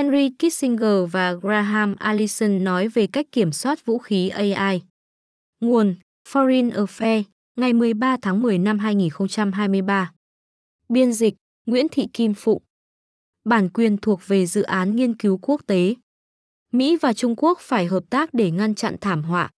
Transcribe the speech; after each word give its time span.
Henry 0.00 0.30
Kissinger 0.38 1.10
và 1.10 1.32
Graham 1.32 1.96
Allison 1.98 2.64
nói 2.64 2.88
về 2.88 3.06
cách 3.06 3.26
kiểm 3.32 3.52
soát 3.52 3.86
vũ 3.86 3.98
khí 3.98 4.28
AI. 4.28 4.82
Nguồn 5.60 5.94
Foreign 6.28 6.70
Affairs, 6.70 7.22
ngày 7.56 7.72
13 7.72 8.16
tháng 8.22 8.42
10 8.42 8.58
năm 8.58 8.78
2023. 8.78 10.12
Biên 10.88 11.12
dịch 11.12 11.34
Nguyễn 11.66 11.86
Thị 11.88 12.06
Kim 12.12 12.34
Phụng. 12.34 12.62
Bản 13.44 13.68
quyền 13.68 13.96
thuộc 13.98 14.20
về 14.26 14.46
dự 14.46 14.62
án 14.62 14.96
nghiên 14.96 15.14
cứu 15.14 15.38
quốc 15.42 15.60
tế. 15.66 15.94
Mỹ 16.72 16.96
và 16.96 17.12
Trung 17.12 17.34
Quốc 17.36 17.58
phải 17.60 17.86
hợp 17.86 18.04
tác 18.10 18.34
để 18.34 18.50
ngăn 18.50 18.74
chặn 18.74 18.96
thảm 19.00 19.22
họa. 19.22 19.50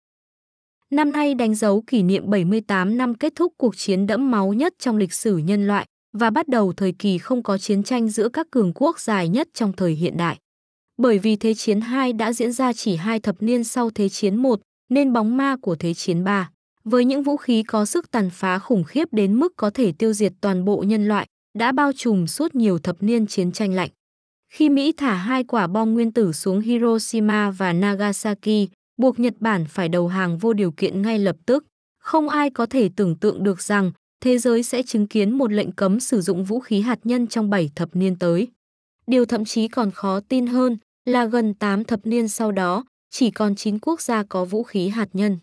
Năm 0.91 1.13
nay 1.13 1.35
đánh 1.35 1.55
dấu 1.55 1.83
kỷ 1.87 2.03
niệm 2.03 2.31
78 2.31 2.97
năm 2.97 3.15
kết 3.15 3.33
thúc 3.37 3.53
cuộc 3.57 3.77
chiến 3.77 4.07
đẫm 4.07 4.31
máu 4.31 4.53
nhất 4.53 4.75
trong 4.79 4.97
lịch 4.97 5.13
sử 5.13 5.37
nhân 5.37 5.67
loại 5.67 5.87
và 6.13 6.31
bắt 6.31 6.49
đầu 6.49 6.73
thời 6.73 6.93
kỳ 6.93 7.19
không 7.19 7.43
có 7.43 7.59
chiến 7.59 7.83
tranh 7.83 8.09
giữa 8.09 8.29
các 8.29 8.47
cường 8.51 8.73
quốc 8.75 9.01
dài 9.01 9.29
nhất 9.29 9.49
trong 9.55 9.73
thời 9.73 9.93
hiện 9.93 10.17
đại. 10.17 10.39
Bởi 10.97 11.19
vì 11.19 11.37
Thế 11.37 11.55
chiến 11.55 11.81
2 11.81 12.13
đã 12.13 12.33
diễn 12.33 12.53
ra 12.53 12.73
chỉ 12.73 12.97
hai 12.97 13.21
thập 13.21 13.43
niên 13.43 13.65
sau 13.65 13.91
Thế 13.91 14.09
chiến 14.09 14.37
1, 14.37 14.61
nên 14.89 15.13
bóng 15.13 15.37
ma 15.37 15.57
của 15.63 15.77
Thế 15.77 15.95
chiến 15.95 16.25
3, 16.25 16.51
với 16.85 17.05
những 17.05 17.23
vũ 17.23 17.37
khí 17.37 17.63
có 17.63 17.85
sức 17.85 18.11
tàn 18.11 18.31
phá 18.31 18.59
khủng 18.59 18.85
khiếp 18.85 19.09
đến 19.13 19.35
mức 19.35 19.53
có 19.57 19.71
thể 19.71 19.93
tiêu 19.93 20.13
diệt 20.13 20.33
toàn 20.41 20.65
bộ 20.65 20.85
nhân 20.87 21.09
loại, 21.09 21.27
đã 21.59 21.73
bao 21.73 21.93
trùm 21.93 22.27
suốt 22.27 22.55
nhiều 22.55 22.79
thập 22.79 23.03
niên 23.03 23.27
chiến 23.27 23.53
tranh 23.53 23.75
lạnh. 23.75 23.91
Khi 24.53 24.69
Mỹ 24.69 24.93
thả 24.97 25.15
hai 25.15 25.45
quả 25.45 25.67
bom 25.67 25.95
nguyên 25.95 26.13
tử 26.13 26.33
xuống 26.33 26.61
Hiroshima 26.61 27.51
và 27.51 27.73
Nagasaki, 27.73 28.69
buộc 28.97 29.19
Nhật 29.19 29.35
Bản 29.41 29.65
phải 29.69 29.89
đầu 29.89 30.09
hàng 30.09 30.39
vô 30.39 30.53
điều 30.53 30.73
kiện 30.73 31.03
ngay 31.03 31.19
lập 31.19 31.37
tức, 31.47 31.65
không 31.99 32.29
ai 32.29 32.51
có 32.51 32.67
thể 32.67 32.91
tưởng 32.97 33.17
tượng 33.17 33.43
được 33.43 33.63
rằng 33.63 33.93
thế 34.23 34.39
giới 34.39 34.63
sẽ 34.63 34.83
chứng 34.83 35.07
kiến 35.07 35.39
một 35.39 35.53
lệnh 35.53 35.73
cấm 35.73 36.01
sử 36.01 36.21
dụng 36.21 36.45
vũ 36.45 36.61
khí 36.61 36.81
hạt 36.81 36.99
nhân 37.05 37.27
trong 37.27 37.51
7 37.51 37.71
thập 37.75 37.97
niên 37.97 38.17
tới. 38.17 38.49
Điều 39.07 39.25
thậm 39.25 39.45
chí 39.45 39.69
còn 39.69 39.91
khó 39.91 40.21
tin 40.21 40.47
hơn 40.47 40.77
là 41.05 41.25
gần 41.25 41.55
8 41.55 41.85
thập 41.85 42.07
niên 42.07 42.29
sau 42.29 42.53
đó, 42.53 42.85
chỉ 43.11 43.31
còn 43.31 43.55
9 43.55 43.79
quốc 43.79 44.01
gia 44.01 44.23
có 44.23 44.45
vũ 44.45 44.63
khí 44.63 44.89
hạt 44.89 45.09
nhân. 45.13 45.39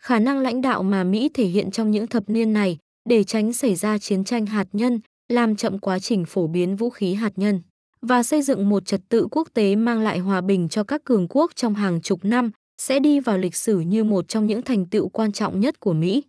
Khả 0.00 0.18
năng 0.18 0.38
lãnh 0.38 0.60
đạo 0.60 0.82
mà 0.82 1.04
Mỹ 1.04 1.30
thể 1.34 1.46
hiện 1.46 1.70
trong 1.70 1.90
những 1.90 2.06
thập 2.06 2.28
niên 2.28 2.52
này 2.52 2.78
để 3.08 3.24
tránh 3.24 3.52
xảy 3.52 3.74
ra 3.74 3.98
chiến 3.98 4.24
tranh 4.24 4.46
hạt 4.46 4.68
nhân, 4.72 5.00
làm 5.28 5.56
chậm 5.56 5.78
quá 5.78 5.98
trình 5.98 6.24
phổ 6.24 6.46
biến 6.46 6.76
vũ 6.76 6.90
khí 6.90 7.14
hạt 7.14 7.32
nhân 7.36 7.62
và 8.00 8.22
xây 8.22 8.42
dựng 8.42 8.68
một 8.68 8.86
trật 8.86 9.00
tự 9.08 9.26
quốc 9.30 9.48
tế 9.54 9.76
mang 9.76 10.00
lại 10.00 10.18
hòa 10.18 10.40
bình 10.40 10.68
cho 10.68 10.84
các 10.84 11.04
cường 11.04 11.26
quốc 11.28 11.50
trong 11.54 11.74
hàng 11.74 12.00
chục 12.00 12.24
năm 12.24 12.50
sẽ 12.78 12.98
đi 12.98 13.20
vào 13.20 13.38
lịch 13.38 13.54
sử 13.54 13.80
như 13.80 14.04
một 14.04 14.28
trong 14.28 14.46
những 14.46 14.62
thành 14.62 14.86
tựu 14.86 15.08
quan 15.08 15.32
trọng 15.32 15.60
nhất 15.60 15.80
của 15.80 15.92
Mỹ. 15.92 16.22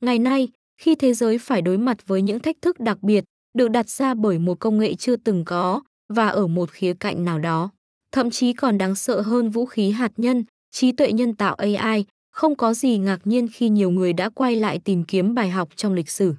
Ngày 0.00 0.18
nay, 0.18 0.48
khi 0.78 0.94
thế 0.94 1.14
giới 1.14 1.38
phải 1.38 1.62
đối 1.62 1.78
mặt 1.78 2.06
với 2.06 2.22
những 2.22 2.40
thách 2.40 2.56
thức 2.62 2.80
đặc 2.80 3.02
biệt 3.02 3.24
được 3.58 3.68
đặt 3.68 3.88
ra 3.88 4.14
bởi 4.14 4.38
một 4.38 4.58
công 4.60 4.78
nghệ 4.78 4.94
chưa 4.94 5.16
từng 5.16 5.44
có 5.44 5.82
và 6.12 6.28
ở 6.28 6.46
một 6.46 6.70
khía 6.70 6.94
cạnh 6.94 7.24
nào 7.24 7.38
đó, 7.38 7.70
thậm 8.12 8.30
chí 8.30 8.52
còn 8.52 8.78
đáng 8.78 8.94
sợ 8.94 9.20
hơn 9.20 9.50
vũ 9.50 9.66
khí 9.66 9.90
hạt 9.90 10.12
nhân, 10.16 10.44
trí 10.70 10.92
tuệ 10.92 11.12
nhân 11.12 11.34
tạo 11.34 11.54
AI, 11.54 12.04
không 12.32 12.56
có 12.56 12.74
gì 12.74 12.98
ngạc 12.98 13.20
nhiên 13.24 13.48
khi 13.52 13.68
nhiều 13.68 13.90
người 13.90 14.12
đã 14.12 14.28
quay 14.28 14.56
lại 14.56 14.78
tìm 14.78 15.04
kiếm 15.04 15.34
bài 15.34 15.50
học 15.50 15.68
trong 15.76 15.92
lịch 15.94 16.10
sử. 16.10 16.34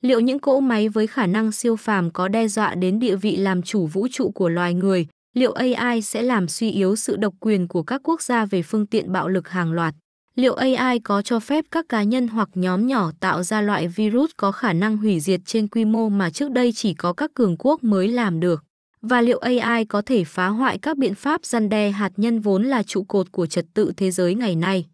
Liệu 0.00 0.20
những 0.20 0.38
cỗ 0.38 0.60
máy 0.60 0.88
với 0.88 1.06
khả 1.06 1.26
năng 1.26 1.52
siêu 1.52 1.76
phàm 1.76 2.10
có 2.10 2.28
đe 2.28 2.48
dọa 2.48 2.74
đến 2.74 2.98
địa 2.98 3.16
vị 3.16 3.36
làm 3.36 3.62
chủ 3.62 3.86
vũ 3.86 4.08
trụ 4.10 4.30
của 4.30 4.48
loài 4.48 4.74
người? 4.74 5.06
Liệu 5.34 5.52
AI 5.52 6.02
sẽ 6.02 6.22
làm 6.22 6.48
suy 6.48 6.70
yếu 6.70 6.96
sự 6.96 7.16
độc 7.16 7.34
quyền 7.40 7.68
của 7.68 7.82
các 7.82 8.00
quốc 8.04 8.22
gia 8.22 8.44
về 8.44 8.62
phương 8.62 8.86
tiện 8.86 9.12
bạo 9.12 9.28
lực 9.28 9.48
hàng 9.48 9.72
loạt? 9.72 9.94
Liệu 10.38 10.54
AI 10.54 10.98
có 10.98 11.22
cho 11.22 11.40
phép 11.40 11.64
các 11.70 11.88
cá 11.88 12.02
nhân 12.02 12.28
hoặc 12.28 12.48
nhóm 12.54 12.86
nhỏ 12.86 13.10
tạo 13.20 13.42
ra 13.42 13.60
loại 13.60 13.88
virus 13.88 14.30
có 14.36 14.52
khả 14.52 14.72
năng 14.72 14.96
hủy 14.96 15.20
diệt 15.20 15.40
trên 15.44 15.68
quy 15.68 15.84
mô 15.84 16.08
mà 16.08 16.30
trước 16.30 16.50
đây 16.50 16.72
chỉ 16.72 16.94
có 16.94 17.12
các 17.12 17.34
cường 17.34 17.56
quốc 17.58 17.84
mới 17.84 18.08
làm 18.08 18.40
được? 18.40 18.64
Và 19.02 19.20
liệu 19.20 19.38
AI 19.38 19.84
có 19.84 20.02
thể 20.02 20.24
phá 20.24 20.48
hoại 20.48 20.78
các 20.78 20.96
biện 20.96 21.14
pháp 21.14 21.44
răn 21.44 21.68
đe 21.68 21.90
hạt 21.90 22.12
nhân 22.16 22.40
vốn 22.40 22.64
là 22.64 22.82
trụ 22.82 23.02
cột 23.02 23.32
của 23.32 23.46
trật 23.46 23.66
tự 23.74 23.92
thế 23.96 24.10
giới 24.10 24.34
ngày 24.34 24.56
nay? 24.56 24.86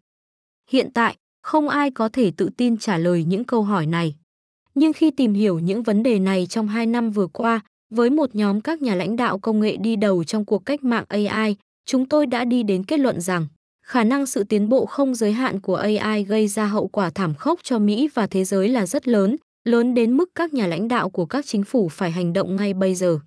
Hiện 0.69 0.89
tại, 0.93 1.15
không 1.43 1.69
ai 1.69 1.91
có 1.91 2.09
thể 2.09 2.31
tự 2.37 2.49
tin 2.57 2.77
trả 2.77 2.97
lời 2.97 3.23
những 3.23 3.43
câu 3.43 3.63
hỏi 3.63 3.85
này. 3.85 4.15
Nhưng 4.75 4.93
khi 4.93 5.11
tìm 5.11 5.33
hiểu 5.33 5.59
những 5.59 5.83
vấn 5.83 6.03
đề 6.03 6.19
này 6.19 6.45
trong 6.49 6.67
hai 6.67 6.85
năm 6.85 7.11
vừa 7.11 7.27
qua, 7.27 7.59
với 7.93 8.09
một 8.09 8.35
nhóm 8.35 8.61
các 8.61 8.81
nhà 8.81 8.95
lãnh 8.95 9.15
đạo 9.15 9.39
công 9.39 9.59
nghệ 9.59 9.77
đi 9.77 9.95
đầu 9.95 10.23
trong 10.23 10.45
cuộc 10.45 10.65
cách 10.65 10.83
mạng 10.83 11.05
AI, 11.07 11.55
chúng 11.85 12.05
tôi 12.05 12.25
đã 12.25 12.45
đi 12.45 12.63
đến 12.63 12.83
kết 12.83 12.99
luận 12.99 13.21
rằng 13.21 13.47
khả 13.85 14.03
năng 14.03 14.25
sự 14.25 14.43
tiến 14.43 14.69
bộ 14.69 14.85
không 14.85 15.15
giới 15.15 15.31
hạn 15.31 15.59
của 15.59 15.75
AI 15.75 16.23
gây 16.23 16.47
ra 16.47 16.65
hậu 16.65 16.87
quả 16.87 17.09
thảm 17.09 17.35
khốc 17.35 17.59
cho 17.63 17.79
Mỹ 17.79 18.09
và 18.13 18.27
thế 18.27 18.43
giới 18.43 18.69
là 18.69 18.85
rất 18.85 19.07
lớn, 19.07 19.35
lớn 19.63 19.93
đến 19.93 20.17
mức 20.17 20.29
các 20.35 20.53
nhà 20.53 20.67
lãnh 20.67 20.87
đạo 20.87 21.09
của 21.09 21.25
các 21.25 21.45
chính 21.45 21.63
phủ 21.63 21.89
phải 21.89 22.11
hành 22.11 22.33
động 22.33 22.55
ngay 22.55 22.73
bây 22.73 22.95
giờ. 22.95 23.19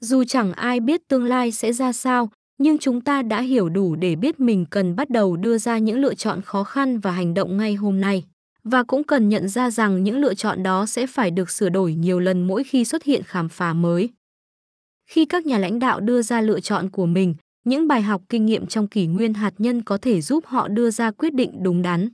Dù 0.00 0.24
chẳng 0.24 0.52
ai 0.52 0.80
biết 0.80 1.00
tương 1.08 1.24
lai 1.24 1.52
sẽ 1.52 1.72
ra 1.72 1.92
sao, 1.92 2.30
nhưng 2.58 2.78
chúng 2.78 3.00
ta 3.00 3.22
đã 3.22 3.40
hiểu 3.40 3.68
đủ 3.68 3.94
để 3.94 4.16
biết 4.16 4.40
mình 4.40 4.66
cần 4.70 4.96
bắt 4.96 5.10
đầu 5.10 5.36
đưa 5.36 5.58
ra 5.58 5.78
những 5.78 5.98
lựa 5.98 6.14
chọn 6.14 6.42
khó 6.42 6.64
khăn 6.64 6.98
và 6.98 7.10
hành 7.10 7.34
động 7.34 7.56
ngay 7.56 7.74
hôm 7.74 8.00
nay. 8.00 8.24
Và 8.64 8.82
cũng 8.82 9.04
cần 9.04 9.28
nhận 9.28 9.48
ra 9.48 9.70
rằng 9.70 10.04
những 10.04 10.18
lựa 10.18 10.34
chọn 10.34 10.62
đó 10.62 10.86
sẽ 10.86 11.06
phải 11.06 11.30
được 11.30 11.50
sửa 11.50 11.68
đổi 11.68 11.94
nhiều 11.94 12.20
lần 12.20 12.46
mỗi 12.46 12.64
khi 12.64 12.84
xuất 12.84 13.04
hiện 13.04 13.22
khám 13.22 13.48
phá 13.48 13.72
mới. 13.72 14.08
Khi 15.10 15.24
các 15.24 15.46
nhà 15.46 15.58
lãnh 15.58 15.78
đạo 15.78 16.00
đưa 16.00 16.22
ra 16.22 16.40
lựa 16.40 16.60
chọn 16.60 16.90
của 16.90 17.06
mình, 17.06 17.34
những 17.64 17.88
bài 17.88 18.02
học 18.02 18.22
kinh 18.28 18.46
nghiệm 18.46 18.66
trong 18.66 18.88
kỷ 18.88 19.06
nguyên 19.06 19.34
hạt 19.34 19.54
nhân 19.58 19.82
có 19.82 19.98
thể 19.98 20.20
giúp 20.20 20.46
họ 20.46 20.68
đưa 20.68 20.90
ra 20.90 21.10
quyết 21.10 21.34
định 21.34 21.62
đúng 21.62 21.82
đắn. 21.82 22.08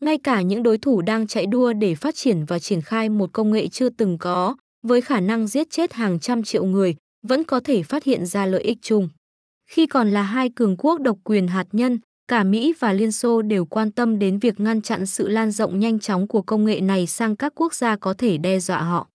Ngay 0.00 0.18
cả 0.18 0.42
những 0.42 0.62
đối 0.62 0.78
thủ 0.78 1.02
đang 1.02 1.26
chạy 1.26 1.46
đua 1.46 1.72
để 1.72 1.94
phát 1.94 2.14
triển 2.14 2.44
và 2.44 2.58
triển 2.58 2.80
khai 2.80 3.08
một 3.08 3.30
công 3.32 3.52
nghệ 3.52 3.68
chưa 3.68 3.88
từng 3.88 4.18
có, 4.18 4.56
với 4.82 5.00
khả 5.00 5.20
năng 5.20 5.46
giết 5.46 5.70
chết 5.70 5.92
hàng 5.92 6.20
trăm 6.20 6.42
triệu 6.42 6.64
người, 6.64 6.96
vẫn 7.26 7.44
có 7.44 7.60
thể 7.60 7.82
phát 7.82 8.04
hiện 8.04 8.26
ra 8.26 8.46
lợi 8.46 8.62
ích 8.62 8.78
chung. 8.82 9.08
Khi 9.70 9.86
còn 9.86 10.10
là 10.10 10.22
hai 10.22 10.50
cường 10.56 10.76
quốc 10.76 11.00
độc 11.00 11.18
quyền 11.24 11.48
hạt 11.48 11.66
nhân, 11.72 11.98
cả 12.28 12.44
Mỹ 12.44 12.74
và 12.78 12.92
Liên 12.92 13.12
Xô 13.12 13.42
đều 13.42 13.64
quan 13.64 13.92
tâm 13.92 14.18
đến 14.18 14.38
việc 14.38 14.60
ngăn 14.60 14.82
chặn 14.82 15.06
sự 15.06 15.28
lan 15.28 15.50
rộng 15.50 15.78
nhanh 15.78 15.98
chóng 15.98 16.28
của 16.28 16.42
công 16.42 16.64
nghệ 16.64 16.80
này 16.80 17.06
sang 17.06 17.36
các 17.36 17.52
quốc 17.56 17.74
gia 17.74 17.96
có 17.96 18.14
thể 18.14 18.38
đe 18.38 18.58
dọa 18.58 18.82
họ. 18.82 19.08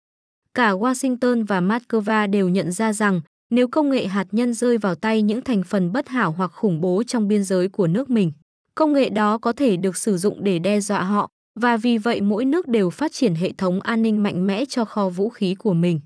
Cả 0.53 0.71
Washington 0.71 1.45
và 1.45 1.61
Moscow 1.61 2.29
đều 2.29 2.49
nhận 2.49 2.71
ra 2.71 2.93
rằng 2.93 3.21
nếu 3.49 3.67
công 3.67 3.89
nghệ 3.89 4.07
hạt 4.07 4.27
nhân 4.31 4.53
rơi 4.53 4.77
vào 4.77 4.95
tay 4.95 5.21
những 5.21 5.41
thành 5.41 5.63
phần 5.63 5.91
bất 5.91 6.07
hảo 6.07 6.31
hoặc 6.31 6.51
khủng 6.53 6.81
bố 6.81 7.03
trong 7.07 7.27
biên 7.27 7.43
giới 7.43 7.69
của 7.69 7.87
nước 7.87 8.09
mình, 8.09 8.31
công 8.75 8.93
nghệ 8.93 9.09
đó 9.09 9.37
có 9.37 9.53
thể 9.53 9.77
được 9.77 9.97
sử 9.97 10.17
dụng 10.17 10.43
để 10.43 10.59
đe 10.59 10.79
dọa 10.79 11.03
họ 11.03 11.29
và 11.59 11.77
vì 11.77 11.97
vậy 11.97 12.21
mỗi 12.21 12.45
nước 12.45 12.67
đều 12.67 12.89
phát 12.89 13.11
triển 13.13 13.35
hệ 13.35 13.51
thống 13.57 13.81
an 13.81 14.01
ninh 14.01 14.23
mạnh 14.23 14.47
mẽ 14.47 14.65
cho 14.65 14.85
kho 14.85 15.09
vũ 15.09 15.29
khí 15.29 15.55
của 15.55 15.73
mình. 15.73 15.99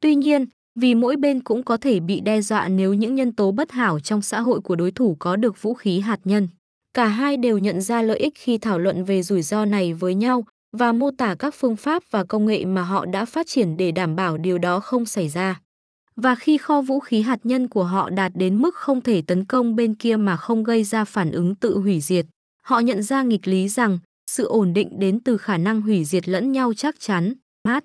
Tuy 0.00 0.14
nhiên, 0.14 0.46
vì 0.80 0.94
mỗi 0.94 1.16
bên 1.16 1.40
cũng 1.40 1.62
có 1.62 1.76
thể 1.76 2.00
bị 2.00 2.20
đe 2.20 2.40
dọa 2.40 2.68
nếu 2.68 2.94
những 2.94 3.14
nhân 3.14 3.32
tố 3.32 3.52
bất 3.52 3.70
hảo 3.70 4.00
trong 4.00 4.22
xã 4.22 4.40
hội 4.40 4.60
của 4.60 4.76
đối 4.76 4.90
thủ 4.90 5.16
có 5.18 5.36
được 5.36 5.62
vũ 5.62 5.74
khí 5.74 6.00
hạt 6.00 6.20
nhân. 6.24 6.48
Cả 6.94 7.06
hai 7.06 7.36
đều 7.36 7.58
nhận 7.58 7.80
ra 7.80 8.02
lợi 8.02 8.18
ích 8.18 8.32
khi 8.36 8.58
thảo 8.58 8.78
luận 8.78 9.04
về 9.04 9.22
rủi 9.22 9.42
ro 9.42 9.64
này 9.64 9.94
với 9.94 10.14
nhau 10.14 10.44
và 10.72 10.92
mô 10.92 11.10
tả 11.18 11.34
các 11.38 11.54
phương 11.58 11.76
pháp 11.76 12.02
và 12.10 12.24
công 12.24 12.46
nghệ 12.46 12.64
mà 12.64 12.82
họ 12.82 13.06
đã 13.06 13.24
phát 13.24 13.46
triển 13.46 13.76
để 13.76 13.92
đảm 13.92 14.16
bảo 14.16 14.38
điều 14.38 14.58
đó 14.58 14.80
không 14.80 15.04
xảy 15.04 15.28
ra. 15.28 15.60
Và 16.16 16.34
khi 16.34 16.58
kho 16.58 16.80
vũ 16.80 17.00
khí 17.00 17.20
hạt 17.22 17.38
nhân 17.44 17.68
của 17.68 17.84
họ 17.84 18.10
đạt 18.10 18.32
đến 18.34 18.62
mức 18.62 18.74
không 18.74 19.00
thể 19.00 19.22
tấn 19.26 19.44
công 19.44 19.76
bên 19.76 19.94
kia 19.94 20.16
mà 20.16 20.36
không 20.36 20.64
gây 20.64 20.84
ra 20.84 21.04
phản 21.04 21.30
ứng 21.30 21.54
tự 21.54 21.78
hủy 21.78 22.00
diệt, 22.00 22.26
họ 22.64 22.78
nhận 22.78 23.02
ra 23.02 23.22
nghịch 23.22 23.48
lý 23.48 23.68
rằng 23.68 23.98
sự 24.30 24.46
ổn 24.46 24.72
định 24.72 24.98
đến 24.98 25.20
từ 25.20 25.36
khả 25.36 25.56
năng 25.56 25.80
hủy 25.80 26.04
diệt 26.04 26.28
lẫn 26.28 26.52
nhau 26.52 26.74
chắc 26.74 27.00
chắn. 27.00 27.34
Mát. 27.68 27.84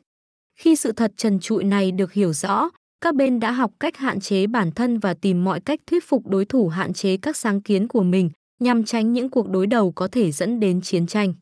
Khi 0.59 0.75
sự 0.75 0.91
thật 0.91 1.11
trần 1.17 1.39
trụi 1.39 1.63
này 1.63 1.91
được 1.91 2.13
hiểu 2.13 2.33
rõ, 2.33 2.69
các 3.01 3.15
bên 3.15 3.39
đã 3.39 3.51
học 3.51 3.71
cách 3.79 3.97
hạn 3.97 4.19
chế 4.19 4.47
bản 4.47 4.71
thân 4.71 4.99
và 4.99 5.13
tìm 5.13 5.43
mọi 5.43 5.59
cách 5.59 5.79
thuyết 5.87 6.03
phục 6.07 6.27
đối 6.27 6.45
thủ 6.45 6.67
hạn 6.67 6.93
chế 6.93 7.17
các 7.17 7.37
sáng 7.37 7.61
kiến 7.61 7.87
của 7.87 8.03
mình 8.03 8.29
nhằm 8.59 8.83
tránh 8.83 9.13
những 9.13 9.29
cuộc 9.29 9.49
đối 9.49 9.67
đầu 9.67 9.91
có 9.91 10.07
thể 10.07 10.31
dẫn 10.31 10.59
đến 10.59 10.81
chiến 10.81 11.07
tranh. 11.07 11.33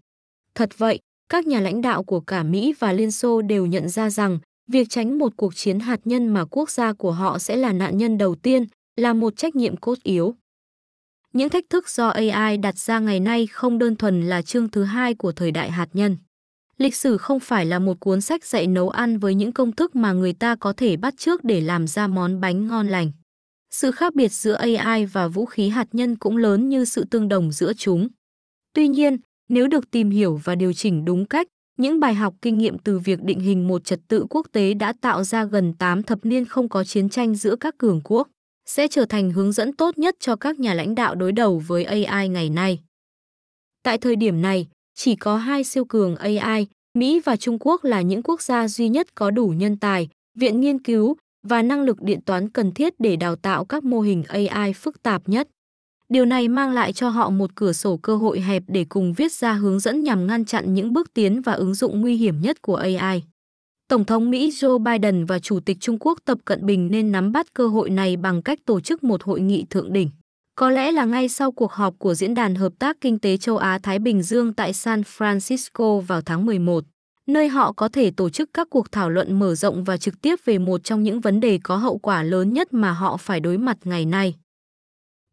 Thật 0.55 0.69
vậy, 0.77 0.99
các 1.29 1.47
nhà 1.47 1.59
lãnh 1.59 1.81
đạo 1.81 2.03
của 2.03 2.19
cả 2.19 2.43
Mỹ 2.43 2.73
và 2.79 2.93
Liên 2.93 3.11
Xô 3.11 3.41
đều 3.41 3.65
nhận 3.65 3.89
ra 3.89 4.09
rằng 4.09 4.39
việc 4.67 4.89
tránh 4.89 5.17
một 5.17 5.33
cuộc 5.37 5.55
chiến 5.55 5.79
hạt 5.79 5.99
nhân 6.05 6.27
mà 6.27 6.45
quốc 6.45 6.69
gia 6.69 6.93
của 6.93 7.11
họ 7.11 7.39
sẽ 7.39 7.55
là 7.55 7.73
nạn 7.73 7.97
nhân 7.97 8.17
đầu 8.17 8.35
tiên 8.35 8.65
là 8.95 9.13
một 9.13 9.37
trách 9.37 9.55
nhiệm 9.55 9.77
cốt 9.77 9.97
yếu. 10.03 10.35
Những 11.33 11.49
thách 11.49 11.69
thức 11.69 11.89
do 11.89 12.07
AI 12.07 12.57
đặt 12.57 12.77
ra 12.77 12.99
ngày 12.99 13.19
nay 13.19 13.47
không 13.47 13.77
đơn 13.77 13.95
thuần 13.95 14.21
là 14.21 14.41
chương 14.41 14.69
thứ 14.69 14.83
hai 14.83 15.13
của 15.13 15.31
thời 15.31 15.51
đại 15.51 15.71
hạt 15.71 15.87
nhân. 15.93 16.17
Lịch 16.77 16.95
sử 16.95 17.17
không 17.17 17.39
phải 17.39 17.65
là 17.65 17.79
một 17.79 17.99
cuốn 17.99 18.21
sách 18.21 18.45
dạy 18.45 18.67
nấu 18.67 18.89
ăn 18.89 19.19
với 19.19 19.35
những 19.35 19.51
công 19.51 19.71
thức 19.71 19.95
mà 19.95 20.13
người 20.13 20.33
ta 20.33 20.55
có 20.55 20.73
thể 20.73 20.97
bắt 20.97 21.13
trước 21.17 21.43
để 21.43 21.61
làm 21.61 21.87
ra 21.87 22.07
món 22.07 22.41
bánh 22.41 22.67
ngon 22.67 22.87
lành. 22.87 23.11
Sự 23.71 23.91
khác 23.91 24.15
biệt 24.15 24.31
giữa 24.31 24.53
AI 24.53 25.05
và 25.05 25.27
vũ 25.27 25.45
khí 25.45 25.69
hạt 25.69 25.87
nhân 25.91 26.15
cũng 26.15 26.37
lớn 26.37 26.69
như 26.69 26.85
sự 26.85 27.05
tương 27.11 27.29
đồng 27.29 27.51
giữa 27.51 27.73
chúng. 27.73 28.07
Tuy 28.73 28.87
nhiên, 28.87 29.17
nếu 29.49 29.67
được 29.67 29.91
tìm 29.91 30.09
hiểu 30.09 30.41
và 30.43 30.55
điều 30.55 30.73
chỉnh 30.73 31.05
đúng 31.05 31.25
cách, 31.25 31.47
những 31.77 31.99
bài 31.99 32.13
học 32.13 32.33
kinh 32.41 32.57
nghiệm 32.57 32.77
từ 32.77 32.99
việc 32.99 33.23
định 33.23 33.39
hình 33.39 33.67
một 33.67 33.85
trật 33.85 33.99
tự 34.07 34.25
quốc 34.29 34.47
tế 34.51 34.73
đã 34.73 34.93
tạo 35.01 35.23
ra 35.23 35.43
gần 35.45 35.73
8 35.73 36.03
thập 36.03 36.25
niên 36.25 36.45
không 36.45 36.69
có 36.69 36.83
chiến 36.83 37.09
tranh 37.09 37.35
giữa 37.35 37.55
các 37.55 37.77
cường 37.77 38.01
quốc, 38.03 38.27
sẽ 38.65 38.87
trở 38.87 39.05
thành 39.05 39.31
hướng 39.31 39.51
dẫn 39.51 39.73
tốt 39.73 39.97
nhất 39.97 40.15
cho 40.19 40.35
các 40.35 40.59
nhà 40.59 40.73
lãnh 40.73 40.95
đạo 40.95 41.15
đối 41.15 41.31
đầu 41.31 41.63
với 41.67 41.83
AI 41.83 42.29
ngày 42.29 42.49
nay. 42.49 42.79
Tại 43.83 43.97
thời 43.97 44.15
điểm 44.15 44.41
này, 44.41 44.67
chỉ 44.95 45.15
có 45.15 45.37
hai 45.37 45.63
siêu 45.63 45.85
cường 45.85 46.15
AI, 46.15 46.67
Mỹ 46.97 47.21
và 47.25 47.35
Trung 47.35 47.57
Quốc 47.59 47.83
là 47.83 48.01
những 48.01 48.23
quốc 48.23 48.41
gia 48.41 48.67
duy 48.67 48.89
nhất 48.89 49.15
có 49.15 49.31
đủ 49.31 49.47
nhân 49.47 49.77
tài, 49.77 50.09
viện 50.37 50.61
nghiên 50.61 50.79
cứu 50.79 51.15
và 51.47 51.61
năng 51.61 51.81
lực 51.81 52.01
điện 52.01 52.21
toán 52.21 52.49
cần 52.49 52.71
thiết 52.71 52.93
để 52.99 53.15
đào 53.15 53.35
tạo 53.35 53.65
các 53.65 53.83
mô 53.83 54.01
hình 54.01 54.23
AI 54.23 54.73
phức 54.73 55.03
tạp 55.03 55.29
nhất. 55.29 55.47
Điều 56.09 56.25
này 56.25 56.47
mang 56.47 56.71
lại 56.71 56.93
cho 56.93 57.09
họ 57.09 57.29
một 57.29 57.55
cửa 57.55 57.73
sổ 57.73 57.97
cơ 57.97 58.15
hội 58.15 58.41
hẹp 58.41 58.63
để 58.67 58.85
cùng 58.89 59.13
viết 59.13 59.31
ra 59.31 59.53
hướng 59.53 59.79
dẫn 59.79 60.03
nhằm 60.03 60.27
ngăn 60.27 60.45
chặn 60.45 60.73
những 60.73 60.93
bước 60.93 61.13
tiến 61.13 61.41
và 61.41 61.53
ứng 61.53 61.73
dụng 61.73 62.01
nguy 62.01 62.15
hiểm 62.15 62.41
nhất 62.41 62.61
của 62.61 62.75
AI. 62.75 63.23
Tổng 63.87 64.05
thống 64.05 64.29
Mỹ 64.29 64.49
Joe 64.49 64.77
Biden 64.77 65.25
và 65.25 65.39
Chủ 65.39 65.59
tịch 65.59 65.77
Trung 65.79 65.97
Quốc 65.99 66.19
Tập 66.25 66.37
Cận 66.45 66.65
Bình 66.65 66.87
nên 66.91 67.11
nắm 67.11 67.31
bắt 67.31 67.53
cơ 67.53 67.67
hội 67.67 67.89
này 67.89 68.17
bằng 68.17 68.41
cách 68.41 68.59
tổ 68.65 68.79
chức 68.79 69.03
một 69.03 69.23
hội 69.23 69.41
nghị 69.41 69.65
thượng 69.69 69.93
đỉnh. 69.93 70.09
Có 70.55 70.69
lẽ 70.69 70.91
là 70.91 71.05
ngay 71.05 71.29
sau 71.29 71.51
cuộc 71.51 71.71
họp 71.71 71.99
của 71.99 72.13
Diễn 72.13 72.33
đàn 72.33 72.55
Hợp 72.55 72.73
tác 72.79 72.97
Kinh 73.01 73.19
tế 73.19 73.37
Châu 73.37 73.57
Á-Thái 73.57 73.99
Bình 73.99 74.23
Dương 74.23 74.53
tại 74.53 74.73
San 74.73 75.01
Francisco 75.01 75.99
vào 75.99 76.21
tháng 76.21 76.45
11, 76.45 76.83
nơi 77.27 77.47
họ 77.47 77.71
có 77.71 77.89
thể 77.89 78.11
tổ 78.11 78.29
chức 78.29 78.49
các 78.53 78.67
cuộc 78.69 78.91
thảo 78.91 79.09
luận 79.09 79.39
mở 79.39 79.55
rộng 79.55 79.83
và 79.83 79.97
trực 79.97 80.21
tiếp 80.21 80.35
về 80.45 80.57
một 80.57 80.83
trong 80.83 81.03
những 81.03 81.19
vấn 81.19 81.39
đề 81.39 81.59
có 81.63 81.77
hậu 81.77 81.97
quả 81.97 82.23
lớn 82.23 82.53
nhất 82.53 82.73
mà 82.73 82.91
họ 82.91 83.17
phải 83.17 83.39
đối 83.39 83.57
mặt 83.57 83.77
ngày 83.83 84.05
nay. 84.05 84.35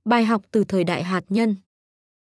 Bài 0.09 0.25
học 0.25 0.43
từ 0.51 0.65
thời 0.65 0.85
đại 0.85 1.03
hạt 1.03 1.25
nhân 1.29 1.57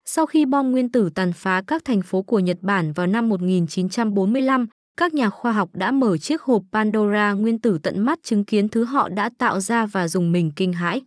Sau 0.05 0.25
khi 0.25 0.45
bom 0.45 0.71
nguyên 0.71 0.91
tử 0.91 1.09
tàn 1.15 1.33
phá 1.33 1.63
các 1.67 1.85
thành 1.85 2.01
phố 2.01 2.21
của 2.21 2.39
Nhật 2.39 2.57
Bản 2.61 2.91
vào 2.91 3.07
năm 3.07 3.29
1945, 3.29 4.67
các 4.97 5.13
nhà 5.13 5.29
khoa 5.29 5.51
học 5.51 5.69
đã 5.73 5.91
mở 5.91 6.17
chiếc 6.17 6.41
hộp 6.41 6.63
Pandora 6.71 7.31
nguyên 7.31 7.59
tử 7.59 7.77
tận 7.83 7.99
mắt 7.99 8.19
chứng 8.23 8.45
kiến 8.45 8.69
thứ 8.69 8.83
họ 8.83 9.09
đã 9.09 9.29
tạo 9.37 9.59
ra 9.59 9.85
và 9.85 10.07
dùng 10.07 10.31
mình 10.31 10.51
kinh 10.55 10.73
hãi. 10.73 11.01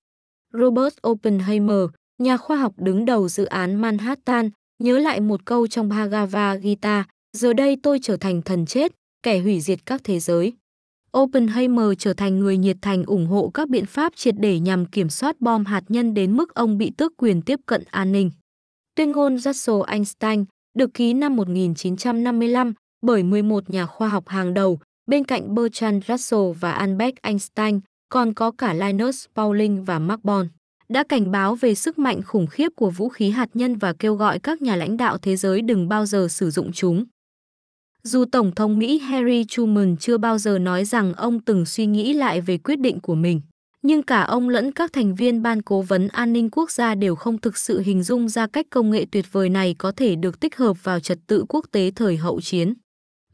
Robert 0.53 0.94
Oppenheimer, 1.06 1.85
nhà 2.19 2.37
khoa 2.37 2.56
học 2.56 2.73
đứng 2.76 3.05
đầu 3.05 3.29
dự 3.29 3.44
án 3.44 3.75
Manhattan, 3.75 4.50
nhớ 4.79 4.99
lại 4.99 5.21
một 5.21 5.44
câu 5.44 5.67
trong 5.67 5.88
Bhagavad 5.88 6.62
Gita, 6.62 7.05
giờ 7.37 7.53
đây 7.53 7.76
tôi 7.82 7.99
trở 8.03 8.17
thành 8.17 8.43
thần 8.43 8.67
chết, 8.67 8.93
kẻ 9.23 9.38
hủy 9.38 9.61
diệt 9.61 9.87
các 9.87 10.00
thế 10.05 10.21
giới. 10.21 10.53
Oppenheimer 11.16 11.87
trở 11.99 12.12
thành 12.12 12.38
người 12.38 12.56
nhiệt 12.56 12.76
thành 12.82 13.05
ủng 13.05 13.26
hộ 13.26 13.50
các 13.55 13.69
biện 13.69 13.87
pháp 13.87 14.12
triệt 14.16 14.34
để 14.38 14.58
nhằm 14.58 14.87
kiểm 14.87 15.08
soát 15.08 15.40
bom 15.40 15.64
hạt 15.64 15.82
nhân 15.88 16.14
đến 16.14 16.37
mức 16.37 16.55
ông 16.55 16.78
bị 16.78 16.93
tước 16.96 17.12
quyền 17.16 17.43
tiếp 17.43 17.60
cận 17.66 17.82
an 17.90 18.12
ninh. 18.12 18.31
Tuyên 18.94 19.12
ngôn 19.12 19.38
Russell 19.38 19.78
Einstein 19.87 20.44
được 20.78 20.94
ký 20.94 21.14
năm 21.14 21.37
1955 21.37 22.72
bởi 23.06 23.22
11 23.22 23.70
nhà 23.70 23.87
khoa 23.87 24.08
học 24.08 24.28
hàng 24.28 24.55
đầu, 24.55 24.78
bên 25.06 25.25
cạnh 25.25 25.55
Bertrand 25.55 26.05
Russell 26.08 26.52
và 26.60 26.72
Albert 26.72 27.14
Einstein, 27.22 27.81
còn 28.08 28.34
có 28.34 28.50
cả 28.50 28.75
Linus 28.75 29.26
Pauling 29.37 29.84
và 29.84 29.99
Mark 29.99 30.25
Born, 30.25 30.49
đã 30.88 31.04
cảnh 31.08 31.31
báo 31.31 31.54
về 31.54 31.75
sức 31.75 31.99
mạnh 31.99 32.22
khủng 32.22 32.46
khiếp 32.46 32.69
của 32.76 32.90
vũ 32.90 33.08
khí 33.08 33.31
hạt 33.31 33.49
nhân 33.54 33.76
và 33.76 33.93
kêu 33.93 34.14
gọi 34.14 34.38
các 34.38 34.62
nhà 34.62 34.76
lãnh 34.76 34.96
đạo 34.96 35.19
thế 35.19 35.37
giới 35.37 35.62
đừng 35.62 35.88
bao 35.88 36.06
giờ 36.06 36.26
sử 36.31 36.50
dụng 36.50 36.72
chúng. 36.72 37.04
Dù 38.03 38.25
Tổng 38.33 38.55
thống 38.55 38.79
Mỹ 38.79 38.99
Harry 38.99 39.45
Truman 39.49 39.97
chưa 39.97 40.19
bao 40.19 40.39
giờ 40.39 40.59
nói 40.59 40.85
rằng 40.85 41.15
ông 41.15 41.41
từng 41.41 41.67
suy 41.67 41.87
nghĩ 41.87 42.12
lại 42.12 42.41
về 42.41 42.59
quyết 42.59 42.81
định 42.81 43.00
của 43.00 43.15
mình, 43.15 43.41
nhưng 43.83 44.03
cả 44.03 44.23
ông 44.23 44.49
lẫn 44.49 44.73
các 44.73 44.93
thành 44.93 45.15
viên 45.15 45.43
Ban 45.43 45.62
Cố 45.62 45.83
vấn 45.83 46.09
An 46.09 46.33
ninh 46.33 46.50
Quốc 46.50 46.71
gia 46.71 46.95
đều 46.95 47.15
không 47.15 47.39
thực 47.39 47.56
sự 47.56 47.81
hình 47.81 48.03
dung 48.03 48.29
ra 48.29 48.47
cách 48.47 48.67
công 48.71 48.91
nghệ 48.91 49.06
tuyệt 49.12 49.27
vời 49.33 49.49
này 49.49 49.75
có 49.79 49.93
thể 49.93 50.17
được 50.17 50.41
tích 50.41 50.56
hợp 50.56 50.85
vào 50.85 51.00
trật 51.00 51.19
tự 51.27 51.45
quốc 51.49 51.65
tế 51.73 51.91
thời 51.91 52.17
hậu 52.17 52.41
chiến. 52.41 52.75